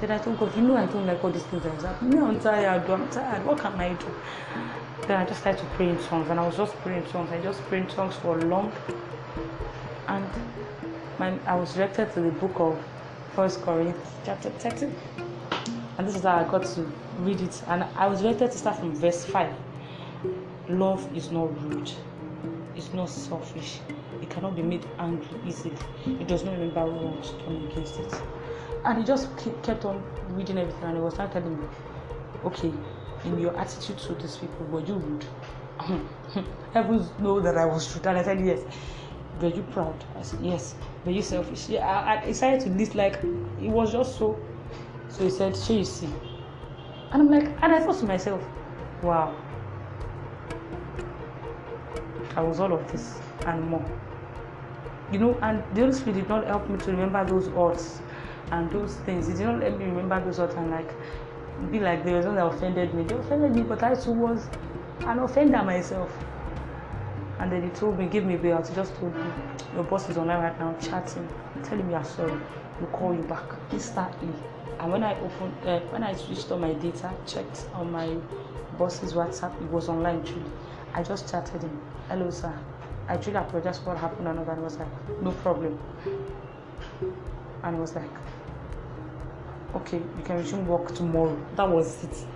Then 0.00 0.10
I 0.10 0.18
told 0.18 0.38
God, 0.38 0.54
you 0.56 0.62
know 0.62 0.76
I 0.76 0.86
don't 0.86 1.06
like 1.06 1.22
all 1.24 1.30
these 1.30 1.44
things 1.44 1.62
that 1.62 1.74
is 1.74 1.82
happening. 1.82 2.22
I'm 2.22 2.38
tired, 2.40 2.88
I'm 2.90 3.08
tired. 3.08 3.44
What 3.46 3.58
can 3.58 3.72
I 3.74 3.94
do? 3.94 4.06
Then 5.06 5.20
I 5.20 5.24
just 5.24 5.40
started 5.40 5.60
to 5.60 5.66
pray 5.76 5.88
in 5.88 5.98
tongues 6.04 6.28
and 6.28 6.38
I 6.38 6.46
was 6.46 6.56
just 6.56 6.74
praying 6.76 7.04
in 7.04 7.10
tongues. 7.10 7.30
I 7.32 7.40
just 7.40 7.60
prayed 7.62 7.88
tongues 7.88 8.14
for 8.16 8.38
long. 8.42 8.70
And 10.08 10.28
my, 11.18 11.38
I 11.46 11.54
was 11.54 11.74
directed 11.74 12.12
to 12.14 12.20
the 12.20 12.30
book 12.32 12.60
of 12.60 12.78
First 13.34 13.62
Corinthians 13.62 14.08
chapter 14.24 14.50
13 14.50 14.94
and 16.02 16.08
this 16.08 16.16
is 16.16 16.22
how 16.22 16.38
I 16.38 16.44
got 16.50 16.64
to 16.64 16.82
read 17.20 17.40
it. 17.40 17.62
And 17.68 17.84
I 17.84 18.08
was 18.08 18.22
directed 18.22 18.50
to 18.50 18.58
start 18.58 18.76
from 18.76 18.92
verse 18.92 19.24
5. 19.24 19.54
Love 20.68 21.16
is 21.16 21.30
not 21.30 21.46
rude, 21.62 21.92
it's 22.74 22.92
not 22.92 23.08
selfish, 23.08 23.78
it 24.20 24.28
cannot 24.28 24.56
be 24.56 24.62
made 24.62 24.84
angry 24.98 25.28
easily, 25.46 25.76
it 26.06 26.26
does 26.26 26.42
not 26.42 26.52
remember 26.54 26.80
wrongs 26.80 27.30
done 27.30 27.68
against 27.70 28.00
it. 28.00 28.12
And 28.84 28.98
he 28.98 29.04
just 29.04 29.28
kept 29.62 29.84
on 29.84 30.02
reading 30.30 30.58
everything, 30.58 30.82
and 30.82 30.96
he 30.96 31.02
was 31.02 31.14
telling 31.14 31.60
me, 31.60 31.66
okay, 32.46 32.72
in 33.24 33.38
your 33.38 33.56
attitude 33.56 33.98
to 33.98 34.14
these 34.14 34.38
people, 34.38 34.66
were 34.66 34.80
you 34.80 34.94
rude? 34.94 35.24
Heavens 36.74 37.10
know 37.20 37.40
that 37.40 37.56
I 37.56 37.64
was 37.64 37.94
rude, 37.94 38.06
and 38.08 38.18
I 38.18 38.24
said 38.24 38.40
yes. 38.40 38.60
Were 39.40 39.48
you 39.48 39.62
proud? 39.70 40.04
I 40.16 40.22
said 40.22 40.40
yes. 40.42 40.74
Were 41.04 41.12
you 41.12 41.22
selfish? 41.22 41.68
Yeah, 41.68 41.86
I, 41.86 42.22
I 42.22 42.24
decided 42.24 42.60
to 42.62 42.70
list 42.70 42.96
like 42.96 43.14
it 43.60 43.68
was 43.68 43.92
just 43.92 44.16
so 44.16 44.38
so 45.12 45.24
he 45.24 45.30
said, 45.30 45.56
Sure, 45.56 45.76
you 45.76 45.84
see. 45.84 46.08
And 47.12 47.22
I'm 47.22 47.30
like, 47.30 47.44
and 47.62 47.72
I 47.74 47.80
thought 47.80 47.98
to 47.98 48.06
myself, 48.06 48.42
wow. 49.02 49.36
I 52.34 52.40
was 52.40 52.58
all 52.58 52.72
of 52.72 52.90
this 52.90 53.20
and 53.46 53.62
more. 53.68 53.84
You 55.12 55.18
know, 55.18 55.38
and 55.42 55.62
the 55.74 55.82
Holy 55.82 55.92
Spirit 55.92 56.14
did 56.14 56.28
not 56.30 56.46
help 56.46 56.68
me 56.70 56.78
to 56.78 56.90
remember 56.90 57.22
those 57.26 57.50
words 57.50 58.00
and 58.50 58.70
those 58.70 58.94
things. 59.04 59.26
He 59.26 59.34
did 59.34 59.44
not 59.44 59.60
let 59.60 59.78
me 59.78 59.84
remember 59.84 60.24
those 60.24 60.38
words 60.38 60.54
and 60.54 60.70
like 60.70 60.90
be 61.70 61.78
like 61.78 62.04
there 62.04 62.16
was 62.16 62.24
one 62.24 62.36
that 62.36 62.46
offended 62.46 62.94
me. 62.94 63.02
They 63.02 63.14
offended 63.14 63.54
me, 63.54 63.62
but 63.62 63.82
I 63.82 63.94
too 63.94 64.12
was 64.12 64.48
an 65.00 65.18
offender 65.18 65.62
myself. 65.62 66.10
And 67.38 67.52
then 67.52 67.62
he 67.62 67.68
told 67.70 67.98
me, 67.98 68.06
give 68.06 68.24
me 68.24 68.36
bail. 68.36 68.64
He 68.66 68.74
just 68.74 68.94
told 68.96 69.14
me, 69.14 69.24
your 69.74 69.84
boss 69.84 70.08
is 70.08 70.16
online 70.16 70.42
right 70.42 70.58
now, 70.58 70.74
chatting, 70.80 71.28
telling 71.62 71.86
me 71.86 71.94
I'm 71.94 72.04
sorry. 72.04 72.40
We'll 72.80 72.90
call 72.90 73.14
you 73.14 73.22
back 73.24 73.44
instantly 73.70 74.32
and 74.80 74.92
when 74.92 75.02
I 75.02 75.18
opened 75.20 75.54
uh, 75.66 75.80
when 75.90 76.02
I 76.02 76.14
switched 76.14 76.50
on 76.50 76.60
my 76.60 76.72
data, 76.74 77.12
checked 77.26 77.66
on 77.74 77.90
my 77.92 78.16
boss's 78.78 79.12
WhatsApp, 79.12 79.54
it 79.62 79.70
was 79.70 79.88
online 79.88 80.24
truly. 80.24 80.50
I 80.94 81.02
just 81.02 81.30
chatted 81.30 81.62
him, 81.62 81.80
hello 82.08 82.30
sir. 82.30 82.52
I 83.08 83.16
truly 83.16 83.38
apologize 83.38 83.78
for 83.78 83.90
what 83.90 83.98
happened 83.98 84.28
and 84.28 84.38
all 84.38 84.44
that. 84.44 84.58
was 84.58 84.76
like, 84.78 85.22
no 85.22 85.32
problem. 85.32 85.78
And 87.62 87.74
he 87.76 87.80
was 87.80 87.94
like, 87.94 88.10
okay, 89.74 89.98
you 89.98 90.22
can 90.24 90.36
resume 90.36 90.66
work 90.66 90.94
tomorrow. 90.94 91.36
That 91.56 91.68
was 91.68 92.04
it. 92.04 92.26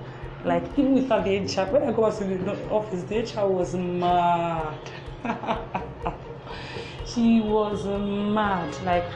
Like 0.44 0.64
even 0.78 0.94
without 0.94 1.24
the 1.24 1.38
HR, 1.38 1.70
when 1.72 1.82
I 1.82 1.92
go 1.92 2.10
to 2.10 2.24
the 2.24 2.68
office, 2.70 3.02
the 3.04 3.18
HR 3.20 3.46
was 3.48 3.74
mad. 3.74 4.78
she 7.06 7.40
was 7.40 7.84
mad, 7.86 8.76
like 8.84 9.06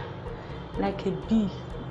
like 0.78 1.06
a 1.06 1.10
bee 1.10 1.50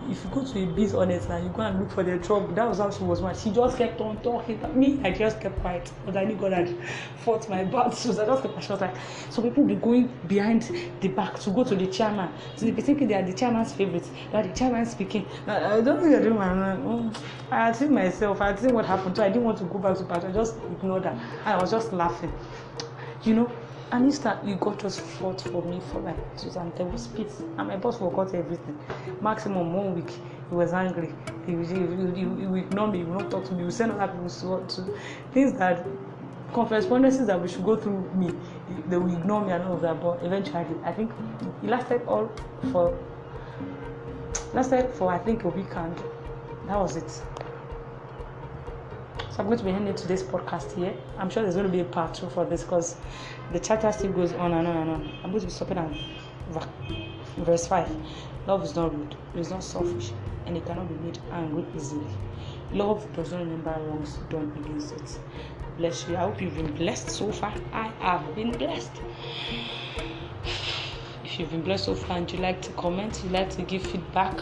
if 0.09 0.23
you 0.23 0.29
go 0.31 0.43
to 0.43 0.63
a 0.63 0.65
biz 0.65 0.93
honest 0.93 1.29
now 1.29 1.37
you 1.37 1.49
go 1.49 1.61
and 1.61 1.79
look 1.79 1.91
for 1.91 2.03
the 2.03 2.17
trouble 2.19 2.47
that 2.49 2.67
was 2.67 2.77
how 2.77 2.89
she 2.89 3.03
was 3.03 3.21
mad. 3.21 3.35
She 3.37 3.51
just 3.51 3.77
kept 3.77 3.99
on 4.01 4.17
talking 4.21 4.59
me 4.79 4.99
i 5.03 5.11
just 5.11 5.39
kept 5.41 5.59
quiet. 5.59 5.91
But 6.05 6.17
i 6.17 6.23
knew 6.23 6.35
god 6.35 6.53
had 6.53 6.69
fought 7.17 7.47
my 7.49 7.63
battles 7.63 8.19
i 8.19 8.25
just 8.25 8.43
kept 8.43 8.63
she 8.63 8.71
was 8.71 8.81
like 8.81 8.95
so 9.29 9.41
people 9.41 9.65
be 9.65 9.75
going 9.75 10.11
behind 10.27 10.71
the 11.01 11.07
back 11.09 11.39
to 11.39 11.49
go 11.51 11.63
to 11.63 11.75
the 11.75 11.87
chairman 11.87 12.31
so 12.55 12.65
they 12.65 12.71
be 12.71 12.81
thinking 12.81 13.07
they 13.07 13.15
are 13.15 13.23
the 13.23 13.33
chairman's 13.33 13.73
favorite. 13.73 14.07
They 14.31 14.41
the 14.41 14.53
chairman 14.53 14.85
speaking. 14.85 15.25
I 15.47 15.81
don't 15.81 16.01
think 16.01 16.15
i 16.15 16.21
do 16.21 16.33
my 16.33 16.47
mm, 16.47 17.15
i 17.51 17.65
had 17.65 17.75
seen 17.75 17.93
myself. 17.93 18.41
I 18.41 18.47
had 18.47 18.59
seen 18.59 18.73
what 18.73 18.85
happened. 18.85 19.15
So 19.15 19.23
i 19.23 19.29
didn't 19.29 19.43
want 19.43 19.57
to 19.59 19.63
go 19.65 19.79
back 19.79 19.97
to 19.97 20.03
part. 20.03 20.23
I 20.23 20.31
just 20.31 20.55
ignored 20.71 21.05
her. 21.05 21.11
And 21.11 21.47
i 21.47 21.61
was 21.61 21.71
just 21.71 21.93
laughing. 21.93 22.31
You 23.23 23.35
know 23.35 23.51
and 23.91 24.47
you 24.47 24.55
got 24.55 24.79
just 24.79 25.01
fought 25.01 25.41
for 25.41 25.63
me 25.63 25.81
for 25.91 25.99
like 26.01 26.37
two 26.37 26.51
and 26.59 26.73
there 26.75 26.85
was 26.85 27.07
peace. 27.07 27.41
And 27.57 27.67
my 27.67 27.77
boss 27.77 27.97
forgot 27.97 28.33
everything. 28.35 28.77
Maximum 29.21 29.73
one 29.73 29.95
week 29.95 30.09
he 30.11 30.55
was 30.55 30.73
angry. 30.73 31.13
He 31.45 31.55
would 31.55 31.71
ignore 31.71 32.87
me. 32.87 32.99
He 32.99 33.03
would 33.03 33.23
not 33.23 33.31
talk 33.31 33.45
to 33.45 33.51
me. 33.53 33.59
He 33.59 33.63
would 33.65 33.73
send 33.73 33.91
other 33.93 34.11
people 34.13 34.65
to, 34.65 34.75
to 34.75 34.97
things 35.33 35.53
that 35.57 35.85
correspondences 36.53 37.27
that 37.27 37.39
we 37.39 37.47
should 37.47 37.63
go 37.63 37.75
through 37.75 38.09
me 38.15 38.31
they 38.87 38.97
will 38.97 39.15
ignore 39.15 39.45
me 39.45 39.51
and 39.51 39.63
all 39.63 39.73
of 39.75 39.81
that. 39.81 40.01
But 40.01 40.23
eventually 40.23 40.65
I 40.83 40.91
think 40.91 41.11
it 41.63 41.69
lasted 41.69 42.01
all 42.07 42.31
for 42.71 42.97
lasted 44.53 44.91
for 44.93 45.11
I 45.11 45.17
think 45.17 45.43
a 45.43 45.49
week 45.49 45.75
and 45.75 45.95
that 46.67 46.77
was 46.77 46.95
it 46.95 47.21
so 49.39 49.43
I'm 49.43 49.47
going 49.47 49.59
to 49.59 49.63
be 49.63 49.71
ending 49.71 49.95
today's 49.95 50.21
podcast 50.21 50.75
here. 50.75 50.93
I'm 51.17 51.29
sure 51.29 51.43
there's 51.43 51.55
going 51.55 51.65
to 51.65 51.71
be 51.71 51.79
a 51.79 51.85
part 51.85 52.13
two 52.13 52.27
for 52.27 52.43
this 52.43 52.63
because 52.63 52.97
the 53.53 53.59
chapter 53.61 53.89
still 53.93 54.11
goes 54.11 54.33
on 54.33 54.51
and 54.51 54.67
on 54.67 54.75
and 54.75 54.89
on. 54.89 55.13
I'm 55.23 55.29
going 55.31 55.39
to 55.39 55.45
be 55.45 55.53
stopping 55.53 55.77
at 55.77 56.67
verse 57.37 57.65
5. 57.65 57.89
Love 58.47 58.65
is 58.65 58.75
not 58.75 58.93
rude, 58.93 59.15
it 59.33 59.39
is 59.39 59.49
not 59.49 59.63
selfish, 59.63 60.11
and 60.45 60.57
it 60.57 60.65
cannot 60.65 60.89
be 60.89 60.95
made 60.95 61.19
angry 61.31 61.65
easily. 61.73 62.05
Love 62.73 63.07
does 63.15 63.31
not 63.31 63.39
remember 63.39 63.73
wrongs 63.87 64.17
done 64.29 64.51
against 64.59 64.91
it. 64.91 65.19
Bless 65.77 66.05
you. 66.09 66.17
I 66.17 66.19
hope 66.19 66.41
you've 66.41 66.55
been 66.55 66.75
blessed 66.75 67.09
so 67.09 67.31
far. 67.31 67.53
I 67.71 67.93
have 67.99 68.35
been 68.35 68.51
blessed. 68.51 68.91
If 71.23 71.39
you've 71.39 71.51
been 71.51 71.61
blessed 71.61 71.85
so 71.85 71.95
far 71.95 72.17
and 72.17 72.29
you 72.29 72.39
like 72.39 72.61
to 72.63 72.71
comment, 72.71 73.21
you 73.23 73.29
like 73.29 73.51
to 73.51 73.61
give 73.61 73.83
feedback, 73.83 74.37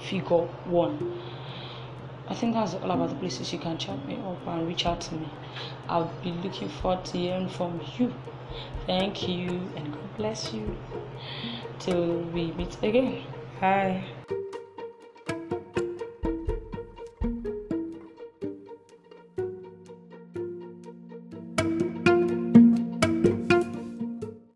figure 0.00 0.46
one. 0.66 1.20
I 2.30 2.34
think 2.34 2.54
that's 2.54 2.74
all 2.74 2.90
about 2.92 3.08
the 3.10 3.16
places 3.16 3.52
you 3.52 3.58
can 3.58 3.76
chat 3.76 4.06
me 4.06 4.16
up 4.24 4.46
and 4.46 4.66
reach 4.66 4.86
out 4.86 5.00
to 5.02 5.14
me. 5.16 5.28
I'll 5.88 6.12
be 6.22 6.30
looking 6.30 6.68
forward 6.68 7.04
to 7.06 7.18
hearing 7.18 7.48
from 7.48 7.80
you. 7.98 8.14
Thank 8.86 9.28
you 9.28 9.48
and 9.76 9.92
God 9.92 10.16
bless 10.16 10.54
you. 10.54 10.76
Till 11.80 12.20
we 12.32 12.52
meet 12.52 12.76
again. 12.82 13.24
Bye. 13.60 14.04